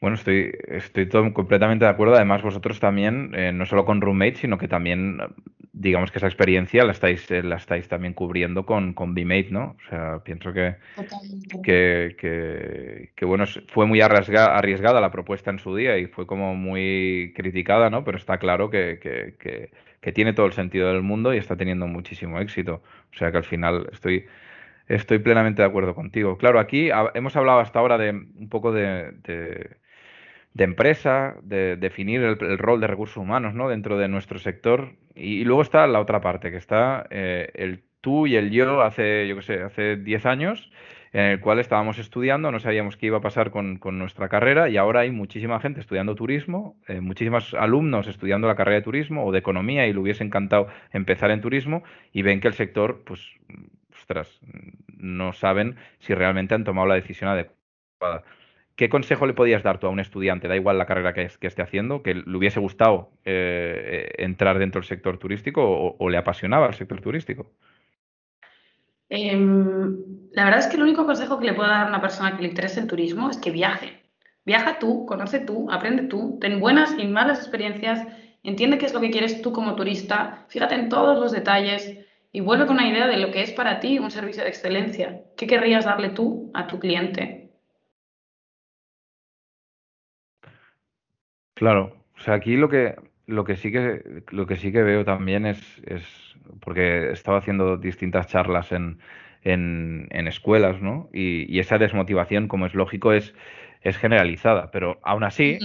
Bueno, 0.00 0.16
estoy, 0.16 0.52
estoy 0.68 1.08
todo 1.08 1.32
completamente 1.32 1.84
de 1.84 1.90
acuerdo. 1.90 2.16
Además, 2.16 2.42
vosotros 2.42 2.80
también, 2.80 3.32
eh, 3.34 3.52
no 3.52 3.64
solo 3.64 3.84
con 3.84 4.00
Roommate, 4.00 4.36
sino 4.36 4.58
que 4.58 4.68
también, 4.68 5.18
digamos 5.78 6.10
que 6.10 6.18
esa 6.18 6.26
experiencia 6.26 6.84
la 6.84 6.92
estáis, 6.92 7.30
eh, 7.30 7.42
la 7.42 7.56
estáis 7.56 7.86
también 7.86 8.14
cubriendo 8.14 8.64
con, 8.64 8.94
con 8.94 9.14
BMate, 9.14 9.48
¿no? 9.50 9.76
O 9.78 9.88
sea, 9.90 10.20
pienso 10.24 10.52
que, 10.52 10.76
que, 11.62 12.16
que, 13.14 13.24
bueno, 13.26 13.44
fue 13.68 13.86
muy 13.86 14.00
arriesgada, 14.00 14.56
arriesgada 14.56 15.00
la 15.00 15.10
propuesta 15.10 15.50
en 15.50 15.58
su 15.58 15.76
día 15.76 15.98
y 15.98 16.06
fue 16.06 16.26
como 16.26 16.54
muy 16.54 17.32
criticada, 17.36 17.90
¿no? 17.90 18.04
Pero 18.04 18.16
está 18.16 18.38
claro 18.38 18.70
que, 18.70 18.98
que, 19.00 19.70
que 20.00 20.12
tiene 20.12 20.32
todo 20.32 20.46
el 20.46 20.52
sentido 20.52 20.88
del 20.92 21.02
mundo 21.02 21.34
y 21.34 21.38
está 21.38 21.56
teniendo 21.56 21.86
muchísimo 21.86 22.40
éxito. 22.40 22.82
O 23.12 23.16
sea 23.16 23.30
que 23.30 23.36
al 23.36 23.44
final 23.44 23.88
estoy 23.92 24.26
Estoy 24.88 25.18
plenamente 25.18 25.62
de 25.62 25.68
acuerdo 25.68 25.94
contigo. 25.94 26.38
Claro, 26.38 26.60
aquí 26.60 26.90
hemos 27.14 27.34
hablado 27.34 27.58
hasta 27.58 27.80
ahora 27.80 27.98
de 27.98 28.10
un 28.10 28.48
poco 28.48 28.70
de, 28.70 29.10
de 29.24 29.76
empresa, 30.64 31.36
de 31.42 31.76
definir 31.76 32.22
el, 32.22 32.58
rol 32.58 32.80
de 32.80 32.86
recursos 32.86 33.16
humanos 33.16 33.54
¿no? 33.54 33.68
dentro 33.68 33.98
de 33.98 34.08
nuestro 34.08 34.38
sector. 34.38 34.92
Y, 35.14 35.44
luego 35.44 35.62
está 35.62 35.86
la 35.86 36.00
otra 36.00 36.20
parte, 36.20 36.50
que 36.50 36.56
está 36.56 37.06
eh, 37.10 37.50
el 37.54 37.82
tú 38.00 38.26
y 38.26 38.36
el 38.36 38.50
yo 38.50 38.82
hace, 38.82 39.26
yo 39.26 39.36
qué 39.36 39.42
sé, 39.42 39.62
hace 39.62 39.96
10 39.96 40.26
años, 40.26 40.70
en 41.12 41.22
el 41.22 41.40
cual 41.40 41.58
estábamos 41.58 41.98
estudiando, 41.98 42.52
no 42.52 42.60
sabíamos 42.60 42.96
qué 42.96 43.06
iba 43.06 43.18
a 43.18 43.20
pasar 43.20 43.50
con, 43.50 43.80
nuestra 43.98 44.28
carrera 44.28 44.68
y 44.68 44.76
ahora 44.76 45.00
hay 45.00 45.10
muchísima 45.10 45.58
gente 45.60 45.80
estudiando 45.80 46.14
turismo, 46.14 46.76
eh, 46.88 47.00
muchísimos 47.00 47.54
alumnos 47.54 48.06
estudiando 48.06 48.46
la 48.48 48.54
carrera 48.54 48.76
de 48.76 48.82
turismo 48.82 49.24
o 49.24 49.32
de 49.32 49.38
economía 49.38 49.86
y 49.86 49.92
le 49.92 49.98
hubiese 49.98 50.22
encantado 50.22 50.68
empezar 50.92 51.30
en 51.30 51.40
turismo 51.40 51.82
y 52.12 52.22
ven 52.22 52.40
que 52.40 52.48
el 52.48 52.54
sector, 52.54 53.02
pues, 53.04 53.20
ostras, 53.92 54.40
no 54.96 55.32
saben 55.32 55.76
si 55.98 56.14
realmente 56.14 56.54
han 56.54 56.64
tomado 56.64 56.86
la 56.86 56.94
decisión 56.94 57.30
adecuada. 57.30 58.22
¿Qué 58.76 58.90
consejo 58.90 59.26
le 59.26 59.32
podías 59.32 59.62
dar 59.62 59.80
tú 59.80 59.86
a 59.86 59.90
un 59.90 60.00
estudiante, 60.00 60.48
da 60.48 60.54
igual 60.54 60.76
la 60.76 60.84
carrera 60.84 61.14
que, 61.14 61.22
esté 61.22 61.62
haciendo, 61.62 62.02
que 62.02 62.14
le 62.14 62.36
hubiese 62.36 62.60
gustado 62.60 63.10
eh, 63.24 64.12
entrar 64.18 64.58
dentro 64.58 64.82
del 64.82 64.86
sector 64.86 65.16
turístico 65.18 65.96
o, 65.98 66.10
le 66.10 66.18
apasionaba 66.18 66.66
el 66.66 66.74
sector 66.74 67.00
turístico? 67.00 67.50
Em, 69.08 69.96
la 70.32 70.44
verdad 70.44 70.60
es 70.60 70.66
que 70.66 70.76
el 70.76 70.82
único 70.82 71.06
consejo 71.06 71.38
que 71.38 71.46
le 71.46 71.54
puedo 71.54 71.70
dar 71.70 71.86
a 71.86 71.88
una 71.88 72.02
persona 72.02 72.36
que 72.36 72.42
le 72.42 72.48
interese 72.48 72.80
el 72.80 72.86
turismo 72.86 73.30
es 73.30 73.38
que 73.38 73.50
viaje. 73.50 74.02
Viaja 74.44 74.78
tú, 74.78 75.06
conoce 75.06 75.40
tú, 75.40 75.70
aprende 75.70 76.02
tú, 76.02 76.38
ten 76.38 76.60
buenas 76.60 76.94
y 76.98 77.06
malas 77.06 77.38
experiencias, 77.38 78.06
entiende 78.42 78.76
qué 78.76 78.84
es 78.84 78.92
lo 78.92 79.00
que 79.00 79.10
quieres 79.10 79.40
tú 79.40 79.52
como 79.52 79.74
turista, 79.74 80.44
fíjate 80.48 80.74
en 80.74 80.90
todos 80.90 81.18
los 81.18 81.32
detalles 81.32 81.98
y 82.30 82.40
vuelve 82.40 82.66
con 82.66 82.76
una 82.76 82.88
idea 82.88 83.06
de 83.06 83.16
lo 83.16 83.30
que 83.30 83.42
es 83.42 83.52
para 83.52 83.80
ti 83.80 83.98
un 83.98 84.10
servicio 84.10 84.42
de 84.42 84.50
excelencia. 84.50 85.22
¿Qué 85.38 85.46
querrías 85.46 85.86
darle 85.86 86.10
tú 86.10 86.50
a 86.52 86.66
tu 86.66 86.78
cliente? 86.78 87.45
Claro, 91.56 91.96
o 92.18 92.20
sea, 92.20 92.34
aquí 92.34 92.54
lo 92.56 92.68
que, 92.68 92.96
lo 93.26 93.44
que 93.44 93.56
sí 93.56 93.72
que, 93.72 94.22
lo 94.30 94.46
que 94.46 94.56
sí 94.56 94.72
que 94.72 94.82
veo 94.82 95.06
también 95.06 95.46
es, 95.46 95.82
es 95.86 96.04
porque 96.60 97.08
he 97.08 97.12
estado 97.12 97.38
haciendo 97.38 97.78
distintas 97.78 98.26
charlas 98.26 98.72
en, 98.72 98.98
en, 99.42 100.06
en 100.10 100.28
escuelas, 100.28 100.82
¿no? 100.82 101.08
Y, 101.14 101.50
y, 101.50 101.58
esa 101.58 101.78
desmotivación, 101.78 102.46
como 102.46 102.66
es 102.66 102.74
lógico, 102.74 103.14
es, 103.14 103.34
es 103.80 103.96
generalizada. 103.96 104.70
Pero 104.70 105.00
aún 105.02 105.24
así, 105.24 105.58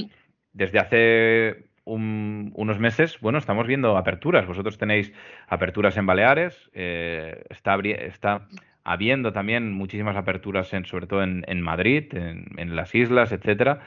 desde 0.53 0.79
hace 0.79 1.65
unos 1.83 2.79
meses, 2.79 3.19
bueno, 3.19 3.38
estamos 3.38 3.67
viendo 3.67 3.98
aperturas. 3.98 4.48
Vosotros 4.48 4.77
tenéis 4.77 5.12
aperturas 5.48 5.98
en 5.98 6.05
Baleares, 6.05 6.69
eh, 6.74 7.43
está, 7.50 7.77
está 7.81 8.48
habiendo 8.86 9.33
también 9.33 9.74
muchísimas 9.74 10.15
aperturas, 10.15 10.74
en, 10.74 10.86
sobre 10.86 11.07
todo 11.07 11.21
en, 11.21 11.43
en 11.48 11.60
Madrid, 11.62 12.13
en, 12.13 12.45
en 12.57 12.77
las 12.77 12.95
islas, 12.95 13.33
etcétera. 13.33 13.81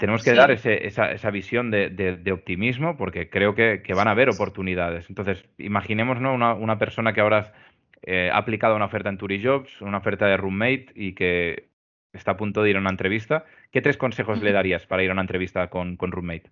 Tenemos 0.00 0.24
que 0.24 0.32
dar 0.32 0.50
esa, 0.50 1.12
esa, 1.12 1.30
visión 1.30 1.70
de, 1.70 2.32
optimismo 2.32 2.96
porque 2.96 3.28
creo 3.28 3.54
que, 3.54 3.82
van 3.94 4.08
a 4.08 4.12
haber 4.12 4.30
oportunidades. 4.30 5.04
Entonces, 5.10 5.44
imaginemos 5.58 6.16
una, 6.18 6.78
persona 6.78 7.12
que 7.12 7.20
ahora 7.20 7.52
eh, 8.00 8.30
ha 8.32 8.38
aplicado 8.38 8.76
una 8.76 8.86
oferta 8.86 9.10
en 9.10 9.18
Turijobs, 9.18 9.82
una 9.82 9.98
oferta 9.98 10.26
de 10.26 10.38
roommate 10.38 10.86
y 10.94 11.12
que 11.12 11.68
está 12.14 12.30
a 12.30 12.36
punto 12.38 12.62
de 12.62 12.70
ir 12.70 12.76
a 12.76 12.80
una 12.80 12.88
entrevista. 12.88 13.44
¿Qué 13.70 13.82
tres 13.82 13.98
consejos 13.98 14.40
le 14.40 14.52
darías 14.52 14.86
para 14.86 15.02
ir 15.02 15.10
a 15.10 15.12
una 15.12 15.20
entrevista 15.20 15.68
con, 15.68 15.98
roommate? 15.98 16.50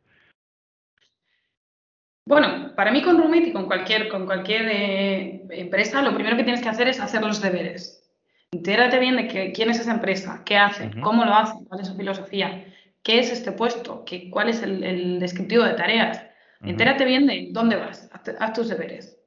Bueno, 2.26 2.74
para 2.76 2.92
mí 2.92 3.02
con 3.02 3.16
roommate 3.16 3.48
y 3.48 3.52
con 3.54 3.64
cualquier, 3.64 4.08
con 4.08 4.26
cualquier 4.26 4.68
eh, 4.70 5.42
empresa, 5.52 6.02
lo 6.02 6.12
primero 6.12 6.36
que 6.36 6.44
tienes 6.44 6.60
que 6.60 6.68
hacer 6.68 6.86
es 6.88 7.00
hacer 7.00 7.22
los 7.22 7.40
deberes. 7.40 7.94
Entérate 8.52 8.98
bien 8.98 9.16
de 9.16 9.26
que, 9.26 9.52
quién 9.52 9.70
es 9.70 9.80
esa 9.80 9.94
empresa, 9.94 10.42
qué 10.44 10.58
hace, 10.58 10.90
cómo 11.00 11.24
lo 11.24 11.32
hace, 11.32 11.54
cuál 11.66 11.80
es 11.80 11.88
su 11.88 11.96
filosofía 11.96 12.66
qué 13.08 13.20
es 13.20 13.32
este 13.32 13.52
puesto, 13.52 14.04
¿Qué, 14.04 14.28
cuál 14.28 14.50
es 14.50 14.62
el, 14.62 15.18
descriptivo 15.18 15.64
de 15.64 15.72
tareas. 15.72 16.22
Entérate 16.60 17.06
bien 17.06 17.26
de 17.26 17.48
dónde 17.52 17.76
vas, 17.76 18.10
haz, 18.12 18.52
tus 18.52 18.68
deberes. 18.68 19.18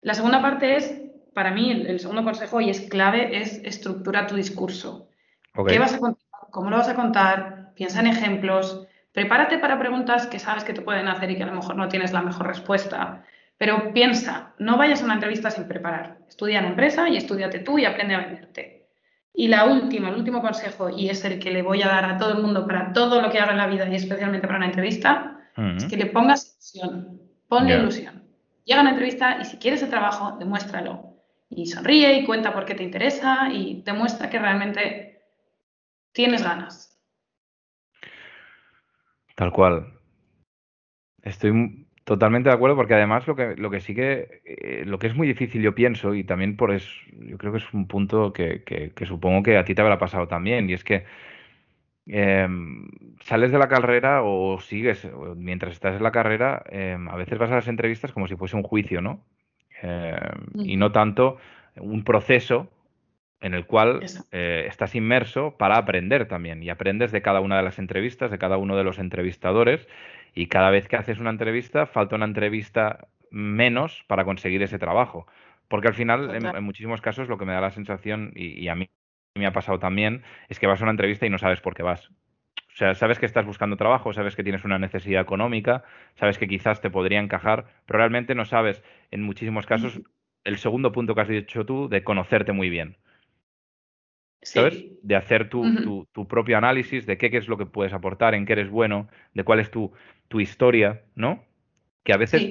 La 0.00 0.14
segunda 0.14 0.40
parte 0.40 0.76
es, 0.76 1.02
para 1.34 1.50
mí, 1.50 1.72
el, 1.72 1.98
segundo 1.98 2.22
consejo 2.22 2.60
y 2.60 2.70
es 2.70 2.82
clave, 2.82 3.36
es 3.36 3.60
estructura 3.64 4.28
tu 4.28 4.36
discurso. 4.36 5.08
¿Qué 5.66 5.80
vas 5.80 5.94
a 5.94 5.98
contar? 5.98 6.22
¿Cómo 6.52 6.70
lo 6.70 6.76
vas 6.76 6.88
a 6.88 6.94
contar? 6.94 7.72
Piensa 7.74 7.98
en 7.98 8.06
ejemplos. 8.06 8.86
Prepárate 9.10 9.58
para 9.58 9.76
preguntas 9.76 10.28
que 10.28 10.38
sabes 10.38 10.62
que 10.62 10.72
te 10.72 10.82
pueden 10.82 11.08
hacer 11.08 11.28
y 11.28 11.36
que 11.36 11.42
a 11.42 11.46
lo 11.46 11.54
mejor 11.54 11.74
no 11.74 11.88
tienes 11.88 12.12
la 12.12 12.22
mejor 12.22 12.46
respuesta. 12.46 13.24
Pero 13.58 13.92
piensa, 13.92 14.54
no 14.60 14.76
vayas 14.76 15.02
a 15.02 15.04
una 15.04 15.14
entrevista 15.14 15.50
sin 15.50 15.66
preparar. 15.66 16.18
Estudia 16.28 16.58
en 16.58 16.64
la 16.66 16.70
empresa 16.70 17.08
y 17.08 17.16
estudiate 17.16 17.58
tú 17.58 17.76
y 17.76 17.86
aprende 17.86 18.14
a 18.14 18.20
venderte. 18.20 18.75
Y 19.38 19.48
la 19.48 19.66
última, 19.66 20.08
el 20.08 20.16
último 20.16 20.40
consejo, 20.40 20.88
y 20.88 21.10
es 21.10 21.22
el 21.26 21.38
que 21.38 21.50
le 21.50 21.60
voy 21.60 21.82
a 21.82 21.88
dar 21.88 22.06
a 22.06 22.16
todo 22.16 22.32
el 22.32 22.42
mundo 22.42 22.66
para 22.66 22.94
todo 22.94 23.20
lo 23.20 23.30
que 23.30 23.38
haga 23.38 23.52
en 23.52 23.58
la 23.58 23.66
vida 23.66 23.86
y 23.86 23.94
especialmente 23.94 24.46
para 24.46 24.58
una 24.58 24.66
entrevista, 24.66 25.38
es 25.76 25.84
que 25.84 25.98
le 25.98 26.06
pongas 26.06 26.56
ilusión. 26.74 27.20
Ponle 27.46 27.76
ilusión. 27.76 28.24
Llega 28.64 28.80
a 28.80 28.82
una 28.82 28.90
entrevista 28.90 29.38
y 29.40 29.44
si 29.44 29.58
quieres 29.58 29.82
el 29.82 29.90
trabajo, 29.90 30.36
demuéstralo. 30.38 31.20
Y 31.50 31.66
sonríe 31.66 32.14
y 32.14 32.24
cuenta 32.24 32.54
por 32.54 32.64
qué 32.64 32.74
te 32.74 32.82
interesa 32.82 33.50
y 33.52 33.82
demuestra 33.82 34.30
que 34.30 34.38
realmente 34.38 35.22
tienes 36.12 36.42
ganas. 36.42 36.98
Tal 39.34 39.52
cual. 39.52 40.00
Estoy 41.22 41.85
Totalmente 42.06 42.48
de 42.48 42.54
acuerdo, 42.54 42.76
porque 42.76 42.94
además 42.94 43.26
lo 43.26 43.34
que, 43.34 43.56
lo 43.56 43.68
que 43.68 43.80
sí 43.80 43.92
que, 43.92 44.40
eh, 44.44 44.84
lo 44.86 45.00
que 45.00 45.08
es 45.08 45.16
muy 45.16 45.26
difícil, 45.26 45.60
yo 45.60 45.74
pienso, 45.74 46.14
y 46.14 46.22
también 46.22 46.56
por 46.56 46.70
eso, 46.72 46.88
yo 47.10 47.36
creo 47.36 47.50
que 47.50 47.58
es 47.58 47.74
un 47.74 47.88
punto 47.88 48.32
que, 48.32 48.62
que, 48.62 49.06
supongo 49.06 49.42
que 49.42 49.56
a 49.58 49.64
ti 49.64 49.74
te 49.74 49.82
habrá 49.82 49.98
pasado 49.98 50.28
también, 50.28 50.70
y 50.70 50.74
es 50.74 50.84
que 50.84 51.04
em, 52.06 52.86
sales 53.22 53.50
de 53.50 53.58
la 53.58 53.66
carrera 53.66 54.22
o 54.22 54.60
sigues, 54.60 55.04
mientras 55.34 55.72
estás 55.72 55.96
en 55.96 56.04
la 56.04 56.12
carrera, 56.12 56.62
em, 56.70 57.08
a 57.08 57.16
veces 57.16 57.40
vas 57.40 57.50
a 57.50 57.56
las 57.56 57.66
entrevistas 57.66 58.12
como 58.12 58.28
si 58.28 58.36
fuese 58.36 58.54
un 58.54 58.62
juicio, 58.62 59.00
¿no? 59.00 59.24
Em, 59.82 60.64
y 60.64 60.76
no 60.76 60.92
tanto 60.92 61.38
un 61.74 62.04
proceso 62.04 62.70
en 63.40 63.52
el 63.54 63.66
cual 63.66 64.00
eh, 64.30 64.66
estás 64.68 64.94
inmerso 64.94 65.56
para 65.58 65.76
aprender 65.76 66.28
también, 66.28 66.62
y 66.62 66.70
aprendes 66.70 67.10
de 67.10 67.20
cada 67.20 67.40
una 67.40 67.56
de 67.56 67.64
las 67.64 67.80
entrevistas, 67.80 68.30
de 68.30 68.38
cada 68.38 68.58
uno 68.58 68.76
de 68.76 68.84
los 68.84 69.00
entrevistadores, 69.00 69.88
y 70.36 70.48
cada 70.48 70.70
vez 70.70 70.86
que 70.86 70.96
haces 70.96 71.18
una 71.18 71.30
entrevista, 71.30 71.86
falta 71.86 72.14
una 72.14 72.26
entrevista 72.26 73.08
menos 73.30 74.04
para 74.06 74.26
conseguir 74.26 74.62
ese 74.62 74.78
trabajo. 74.78 75.26
Porque 75.66 75.88
al 75.88 75.94
final, 75.94 76.32
en, 76.34 76.62
muchísimos 76.62 77.00
casos, 77.00 77.26
lo 77.26 77.38
que 77.38 77.46
me 77.46 77.54
da 77.54 77.60
la 77.62 77.70
sensación, 77.70 78.32
y, 78.36 78.68
a 78.68 78.74
mí 78.74 78.88
me 79.34 79.46
ha 79.46 79.52
pasado 79.52 79.78
también, 79.78 80.22
es 80.50 80.60
que 80.60 80.66
vas 80.66 80.80
a 80.80 80.84
una 80.84 80.92
entrevista 80.92 81.24
y 81.24 81.30
no 81.30 81.38
sabes 81.38 81.62
por 81.62 81.74
qué 81.74 81.82
vas. 81.82 82.10
O 82.68 82.76
sea, 82.76 82.94
sabes 82.94 83.18
que 83.18 83.24
estás 83.24 83.46
buscando 83.46 83.78
trabajo, 83.78 84.12
sabes 84.12 84.36
que 84.36 84.44
tienes 84.44 84.64
una 84.64 84.78
necesidad 84.78 85.22
económica, 85.22 85.84
sabes 86.16 86.36
que 86.36 86.46
quizás 86.46 86.82
te 86.82 86.90
podría 86.90 87.18
encajar, 87.18 87.64
pero 87.86 87.98
realmente 87.98 88.34
no 88.34 88.44
sabes, 88.44 88.84
en 89.10 89.22
muchísimos 89.22 89.64
casos, 89.64 90.02
el 90.44 90.58
segundo 90.58 90.92
punto 90.92 91.14
que 91.14 91.22
has 91.22 91.28
dicho 91.28 91.64
tú, 91.64 91.88
de 91.88 92.04
conocerte 92.04 92.52
muy 92.52 92.68
bien. 92.68 92.98
¿Sabes? 94.42 94.84
De 95.02 95.16
hacer 95.16 95.48
tu, 95.48 96.06
tu, 96.12 96.28
propio 96.28 96.56
análisis 96.56 97.04
de 97.06 97.16
qué, 97.18 97.30
qué, 97.30 97.38
es 97.38 97.48
lo 97.48 97.56
que 97.56 97.66
puedes 97.66 97.92
aportar, 97.92 98.34
en 98.34 98.44
qué 98.46 98.52
eres 98.52 98.70
bueno, 98.70 99.08
de 99.34 99.42
cuál 99.42 99.58
es 99.58 99.72
tu, 99.72 99.92
tu 100.28 100.40
historia, 100.40 101.02
¿no? 101.14 101.44
Que 102.04 102.12
a 102.12 102.16
veces 102.16 102.50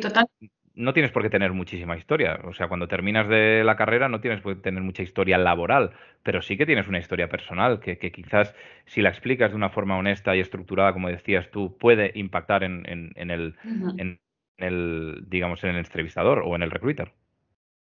no 0.75 0.93
tienes 0.93 1.11
por 1.11 1.23
qué 1.23 1.29
tener 1.29 1.53
muchísima 1.53 1.97
historia. 1.97 2.39
O 2.43 2.53
sea, 2.53 2.67
cuando 2.67 2.87
terminas 2.87 3.27
de 3.27 3.63
la 3.63 3.75
carrera 3.75 4.09
no 4.09 4.19
tienes 4.19 4.41
por 4.41 4.55
qué 4.55 4.61
tener 4.61 4.83
mucha 4.83 5.03
historia 5.03 5.37
laboral, 5.37 5.91
pero 6.23 6.41
sí 6.41 6.57
que 6.57 6.65
tienes 6.65 6.87
una 6.87 6.99
historia 6.99 7.29
personal 7.29 7.79
que, 7.79 7.97
quizás 7.97 8.53
si 8.85 9.01
la 9.01 9.09
explicas 9.09 9.51
de 9.51 9.55
una 9.55 9.69
forma 9.69 9.97
honesta 9.97 10.35
y 10.35 10.41
estructurada, 10.41 10.93
como 10.93 11.09
decías 11.09 11.49
tú, 11.51 11.77
puede 11.77 12.11
impactar 12.15 12.63
en, 12.63 12.83
en, 12.87 13.31
el, 13.31 13.55
en 13.97 14.19
el, 14.57 15.23
digamos, 15.27 15.63
en 15.63 15.71
el 15.71 15.77
entrevistador 15.77 16.43
o 16.45 16.55
en 16.55 16.63
el 16.63 16.71
recruiter. 16.71 17.11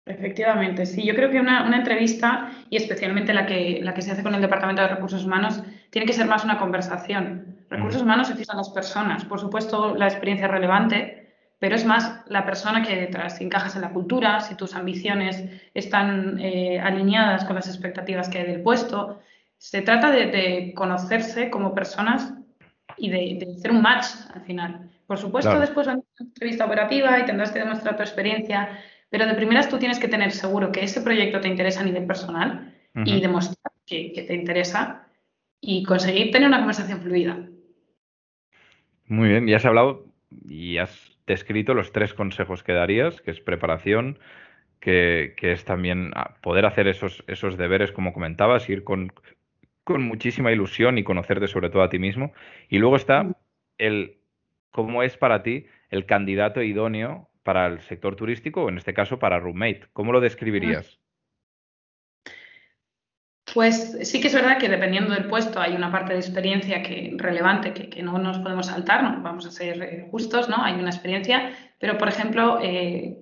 Efectivamente, 0.07 0.87
sí. 0.87 1.05
Yo 1.05 1.15
creo 1.15 1.31
que 1.31 1.39
una, 1.39 1.67
una, 1.67 1.77
entrevista, 1.77 2.51
y 2.71 2.77
especialmente 2.77 3.35
la 3.35 3.45
que, 3.45 3.81
la 3.83 3.93
que 3.93 4.01
se 4.01 4.11
hace 4.11 4.23
con 4.23 4.35
el 4.35 4.41
Departamento 4.41 4.81
de 4.81 4.89
Recursos 4.89 5.25
Humanos, 5.25 5.63
tiene 5.91 6.07
que 6.07 6.15
ser 6.15 6.27
más 6.27 6.45
una 6.45 6.59
conversación. 6.59 7.48
Recursos 7.71 8.03
humanos 8.03 8.29
se 8.29 8.35
fijan 8.35 8.57
las 8.57 8.71
personas. 8.71 9.25
Por 9.25 9.41
supuesto, 9.41 9.95
la 9.95 10.07
experiencia 10.07 10.47
es 10.47 10.53
relevante, 10.53 11.29
pero 11.59 11.75
es 11.75 11.85
más 11.85 12.23
la 12.29 12.47
persona 12.47 12.83
que 12.83 12.93
hay 12.93 13.01
detrás, 13.01 13.37
si 13.37 13.45
encajas 13.45 13.75
en 13.77 13.83
la 13.83 13.91
cultura, 13.91 14.41
si 14.41 14.55
tus 14.55 14.75
ambiciones 14.75 15.45
están 15.75 16.39
eh, 16.39 16.81
alineadas 16.81 17.45
con 17.45 17.57
las 17.57 17.69
expectativas 17.69 18.29
que 18.29 18.39
hay 18.39 18.47
del 18.47 18.63
puesto. 18.63 19.21
Se 19.59 19.83
trata 19.83 20.11
de, 20.11 20.73
conocerse 20.75 21.51
como 21.51 21.75
personas 21.75 22.33
y 22.97 23.11
de, 23.11 23.55
hacer 23.59 23.73
un 23.73 23.83
match 23.83 24.07
al 24.33 24.43
final. 24.43 24.91
Por 25.07 25.19
supuesto, 25.19 25.59
después 25.59 25.87
de 25.87 25.95
una 25.95 26.03
entrevista 26.21 26.65
operativa 26.65 27.19
y 27.19 27.25
tendrás 27.25 27.51
que 27.51 27.59
demostrar 27.59 27.97
tu 27.97 28.03
experiencia, 28.03 28.79
pero 29.11 29.27
de 29.27 29.35
primeras 29.35 29.69
tú 29.69 29.79
tienes 29.79 29.99
que 29.99 30.09
tener 30.09 30.33
seguro 30.33 30.71
que 30.71 30.85
ese 30.85 31.01
proyecto 31.01 31.41
te 31.41 31.49
interesa 31.49 31.81
a 31.81 31.85
nivel 31.85 32.07
personal 32.07 32.75
y 33.05 33.21
demostrar 33.21 33.73
que, 33.87 34.13
que 34.13 34.23
te 34.23 34.35
interesa 34.35 35.07
y 35.61 35.83
conseguir 35.83 36.31
tener 36.31 36.49
una 36.49 36.59
conversación 36.59 37.01
fluida. 37.01 37.39
Muy 39.09 39.29
bien, 39.29 39.47
ya 39.47 39.57
has 39.57 39.65
hablado 39.65 40.07
y 40.49 40.79
has 40.79 41.19
descrito 41.27 41.75
los 41.75 41.93
tres 41.93 42.15
consejos 42.15 42.63
que 42.63 42.73
darías, 42.73 43.21
que 43.21 43.31
es 43.31 43.41
preparación, 43.41 44.19
que, 44.81 45.35
es 45.41 45.65
también 45.65 46.13
ah, 46.15 46.37
poder 46.43 46.67
hacer 46.67 46.89
esos, 46.89 47.25
esos 47.27 47.57
deberes, 47.57 47.91
como 47.93 48.13
comentabas, 48.13 48.69
ir 48.69 48.85
con, 48.85 49.13
con 49.85 50.03
muchísima 50.03 50.53
ilusión 50.53 50.99
y 50.99 51.05
conocerte 51.05 51.49
sobre 51.49 51.71
todo 51.71 51.83
a 51.83 51.89
ti 51.89 51.99
mismo. 51.99 52.33
Y 52.69 52.79
luego 52.79 52.97
está 52.97 53.35
el 53.79 54.19
cómo 54.71 55.03
es 55.03 55.17
para 55.17 55.43
ti 55.43 55.67
el 55.91 56.07
candidato 56.07 56.63
idóneo 56.63 57.31
para 57.43 57.67
el 57.67 57.81
sector 57.81 58.15
turístico 58.15 58.65
o 58.65 58.69
en 58.69 58.77
este 58.77 58.93
caso 58.93 59.19
para 59.19 59.41
roommate. 59.41 59.87
¿Cómo 59.95 60.13
lo 60.13 60.21
describirías? 60.21 61.01
Pues 63.55 63.97
sí 64.03 64.21
que 64.21 64.29
es 64.29 64.35
verdad 64.35 64.59
que 64.59 64.69
dependiendo 64.69 65.15
del 65.15 65.27
puesto 65.27 65.61
hay 65.61 65.75
una 65.75 65.91
parte 65.91 66.13
de 66.13 66.19
experiencia 66.19 66.83
que, 66.83 67.15
relevante 67.17 67.73
que, 67.73 68.03
no 68.03 68.19
nos 68.19 68.39
podemos 68.39 68.67
saltar, 68.67 69.03
no 69.03 69.23
vamos 69.23 69.47
a 69.47 69.51
ser 69.51 69.83
eh, 69.83 70.09
justos, 70.11 70.49
¿no? 70.49 70.63
Hay 70.63 70.75
una 70.75 70.91
experiencia, 70.91 71.53
pero 71.79 71.97
por 71.97 72.09
ejemplo, 72.09 72.59
eh, 72.63 73.19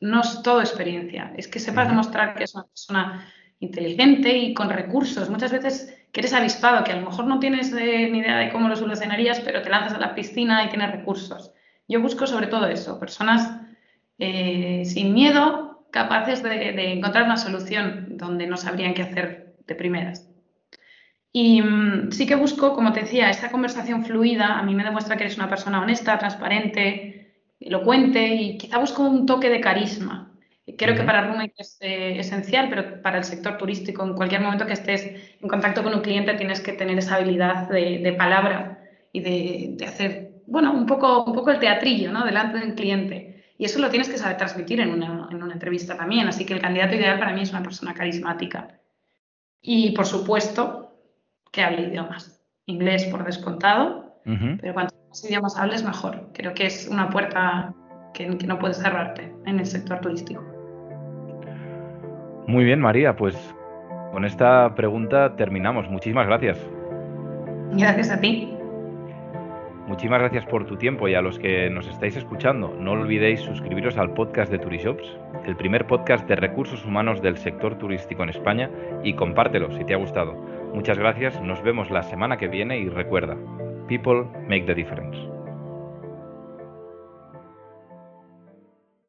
no 0.00 0.20
es 0.20 0.42
todo 0.42 0.60
experiencia, 0.60 1.32
es 1.36 1.48
que 1.48 1.58
sepas 1.58 1.88
demostrar 1.88 2.34
que 2.34 2.44
es 2.44 2.54
una 2.54 2.66
persona 2.66 3.28
inteligente 3.58 4.36
y 4.36 4.54
con 4.54 4.70
recursos. 4.70 5.30
Muchas 5.30 5.50
veces 5.50 5.92
que 6.12 6.20
eres 6.20 6.32
avispado, 6.32 6.84
que 6.84 6.92
a 6.92 6.96
lo 6.96 7.06
mejor 7.06 7.26
no 7.26 7.40
tienes 7.40 7.72
eh, 7.72 8.08
ni 8.10 8.18
idea 8.18 8.38
de 8.38 8.50
cómo 8.50 8.68
lo 8.68 8.76
solucionarías, 8.76 9.40
pero 9.40 9.62
te 9.62 9.70
lanzas 9.70 9.94
a 9.94 9.98
la 9.98 10.14
piscina 10.14 10.64
y 10.64 10.68
tienes 10.68 10.92
recursos. 10.92 11.52
Yo 11.88 12.00
busco 12.00 12.26
sobre 12.26 12.46
todo 12.46 12.66
eso, 12.66 13.00
personas 13.00 13.50
sin 14.18 15.12
miedo, 15.12 15.86
capaces 15.92 16.42
de, 16.42 16.72
de 16.72 16.92
encontrar 16.92 17.24
una 17.24 17.36
solución 17.36 18.16
donde 18.16 18.46
no 18.46 18.56
sabrían 18.56 18.94
qué 18.94 19.02
hacer 19.02 19.45
de 19.66 19.74
primeras. 19.74 20.28
Y 21.32 21.60
mm, 21.60 22.12
sí 22.12 22.26
que 22.26 22.34
busco, 22.34 22.74
como 22.74 22.92
te 22.92 23.00
decía, 23.00 23.28
esa 23.28 23.50
conversación 23.50 24.04
fluida 24.04 24.58
a 24.58 24.62
mí 24.62 24.74
me 24.74 24.84
demuestra 24.84 25.16
que 25.16 25.24
eres 25.24 25.36
una 25.36 25.50
persona 25.50 25.82
honesta, 25.82 26.18
transparente, 26.18 27.44
elocuente 27.60 28.26
y 28.34 28.56
quizá 28.56 28.78
busco 28.78 29.02
un 29.02 29.26
toque 29.26 29.50
de 29.50 29.60
carisma. 29.60 30.32
Creo 30.78 30.96
que 30.96 31.04
para 31.04 31.26
Roommate 31.26 31.54
es 31.58 31.76
eh, 31.80 32.18
esencial, 32.18 32.68
pero 32.68 33.00
para 33.00 33.18
el 33.18 33.24
sector 33.24 33.56
turístico, 33.56 34.02
en 34.04 34.14
cualquier 34.14 34.40
momento 34.40 34.66
que 34.66 34.72
estés 34.72 35.04
en 35.40 35.48
contacto 35.48 35.82
con 35.84 35.94
un 35.94 36.00
cliente 36.00 36.34
tienes 36.34 36.60
que 36.60 36.72
tener 36.72 36.98
esa 36.98 37.16
habilidad 37.16 37.68
de, 37.68 38.14
palabra 38.18 38.78
y 39.12 39.20
de, 39.20 39.84
hacer, 39.86 40.42
bueno, 40.46 40.72
un 40.72 40.86
poco, 40.86 41.24
un 41.24 41.34
poco 41.34 41.50
el 41.50 41.60
teatrillo, 41.60 42.10
¿no? 42.12 42.24
Delante 42.24 42.58
del 42.58 42.74
cliente. 42.74 43.44
Y 43.58 43.64
eso 43.66 43.78
lo 43.78 43.90
tienes 43.90 44.08
que 44.08 44.18
saber 44.18 44.38
transmitir 44.38 44.80
en 44.80 44.90
una, 44.90 45.28
en 45.30 45.42
una 45.42 45.52
entrevista 45.52 45.96
también. 45.96 46.26
Así 46.28 46.44
que 46.44 46.54
el 46.54 46.60
candidato 46.60 46.96
ideal 46.96 47.18
para 47.18 47.32
mí 47.32 47.42
es 47.42 47.50
una 47.50 47.62
persona 47.62 47.94
carismática. 47.94 48.80
Y 49.60 49.92
por 49.92 50.06
supuesto 50.06 50.92
que 51.52 51.62
hable 51.62 51.88
idiomas. 51.88 52.44
Inglés 52.66 53.04
por 53.06 53.24
descontado, 53.24 54.20
pero 54.24 54.74
cuantos 54.74 54.98
más 55.08 55.24
idiomas 55.24 55.56
hables, 55.56 55.84
mejor. 55.84 56.30
Creo 56.34 56.52
que 56.52 56.66
es 56.66 56.88
una 56.88 57.08
puerta 57.10 57.72
que, 58.12 58.26
no 58.26 58.58
puedes 58.58 58.78
cerrarte 58.78 59.32
en 59.46 59.60
el 59.60 59.66
sector 59.66 60.00
turístico. 60.00 60.42
Muy 62.48 62.64
bien, 62.64 62.80
María, 62.80 63.14
pues 63.16 63.36
con 64.12 64.24
esta 64.24 64.74
pregunta 64.74 65.36
terminamos. 65.36 65.88
Muchísimas 65.90 66.26
gracias. 66.26 66.58
Gracias 67.72 68.10
a 68.10 68.20
ti. 68.20 68.55
Muchísimas 69.86 70.18
gracias 70.18 70.44
por 70.46 70.66
tu 70.66 70.76
tiempo 70.76 71.06
y 71.06 71.14
a 71.14 71.22
los 71.22 71.38
que 71.38 71.70
nos 71.70 71.86
estáis 71.86 72.16
escuchando. 72.16 72.74
No 72.80 72.92
olvidéis 72.92 73.40
suscribiros 73.40 73.96
al 73.96 74.14
podcast 74.14 74.50
de 74.50 74.58
Turishops, 74.58 75.16
el 75.46 75.56
primer 75.56 75.86
podcast 75.86 76.26
de 76.26 76.34
recursos 76.34 76.84
humanos 76.84 77.22
del 77.22 77.36
sector 77.36 77.78
turístico 77.78 78.24
en 78.24 78.30
España 78.30 78.68
y 79.04 79.14
compártelo 79.14 79.70
si 79.70 79.84
te 79.84 79.94
ha 79.94 79.98
gustado. 79.98 80.34
Muchas 80.74 80.98
gracias, 80.98 81.40
nos 81.40 81.62
vemos 81.62 81.90
la 81.90 82.02
semana 82.02 82.36
que 82.36 82.48
viene 82.48 82.78
y 82.78 82.88
recuerda, 82.88 83.36
people 83.86 84.24
make 84.48 84.66
the 84.66 84.74
difference. 84.74 85.35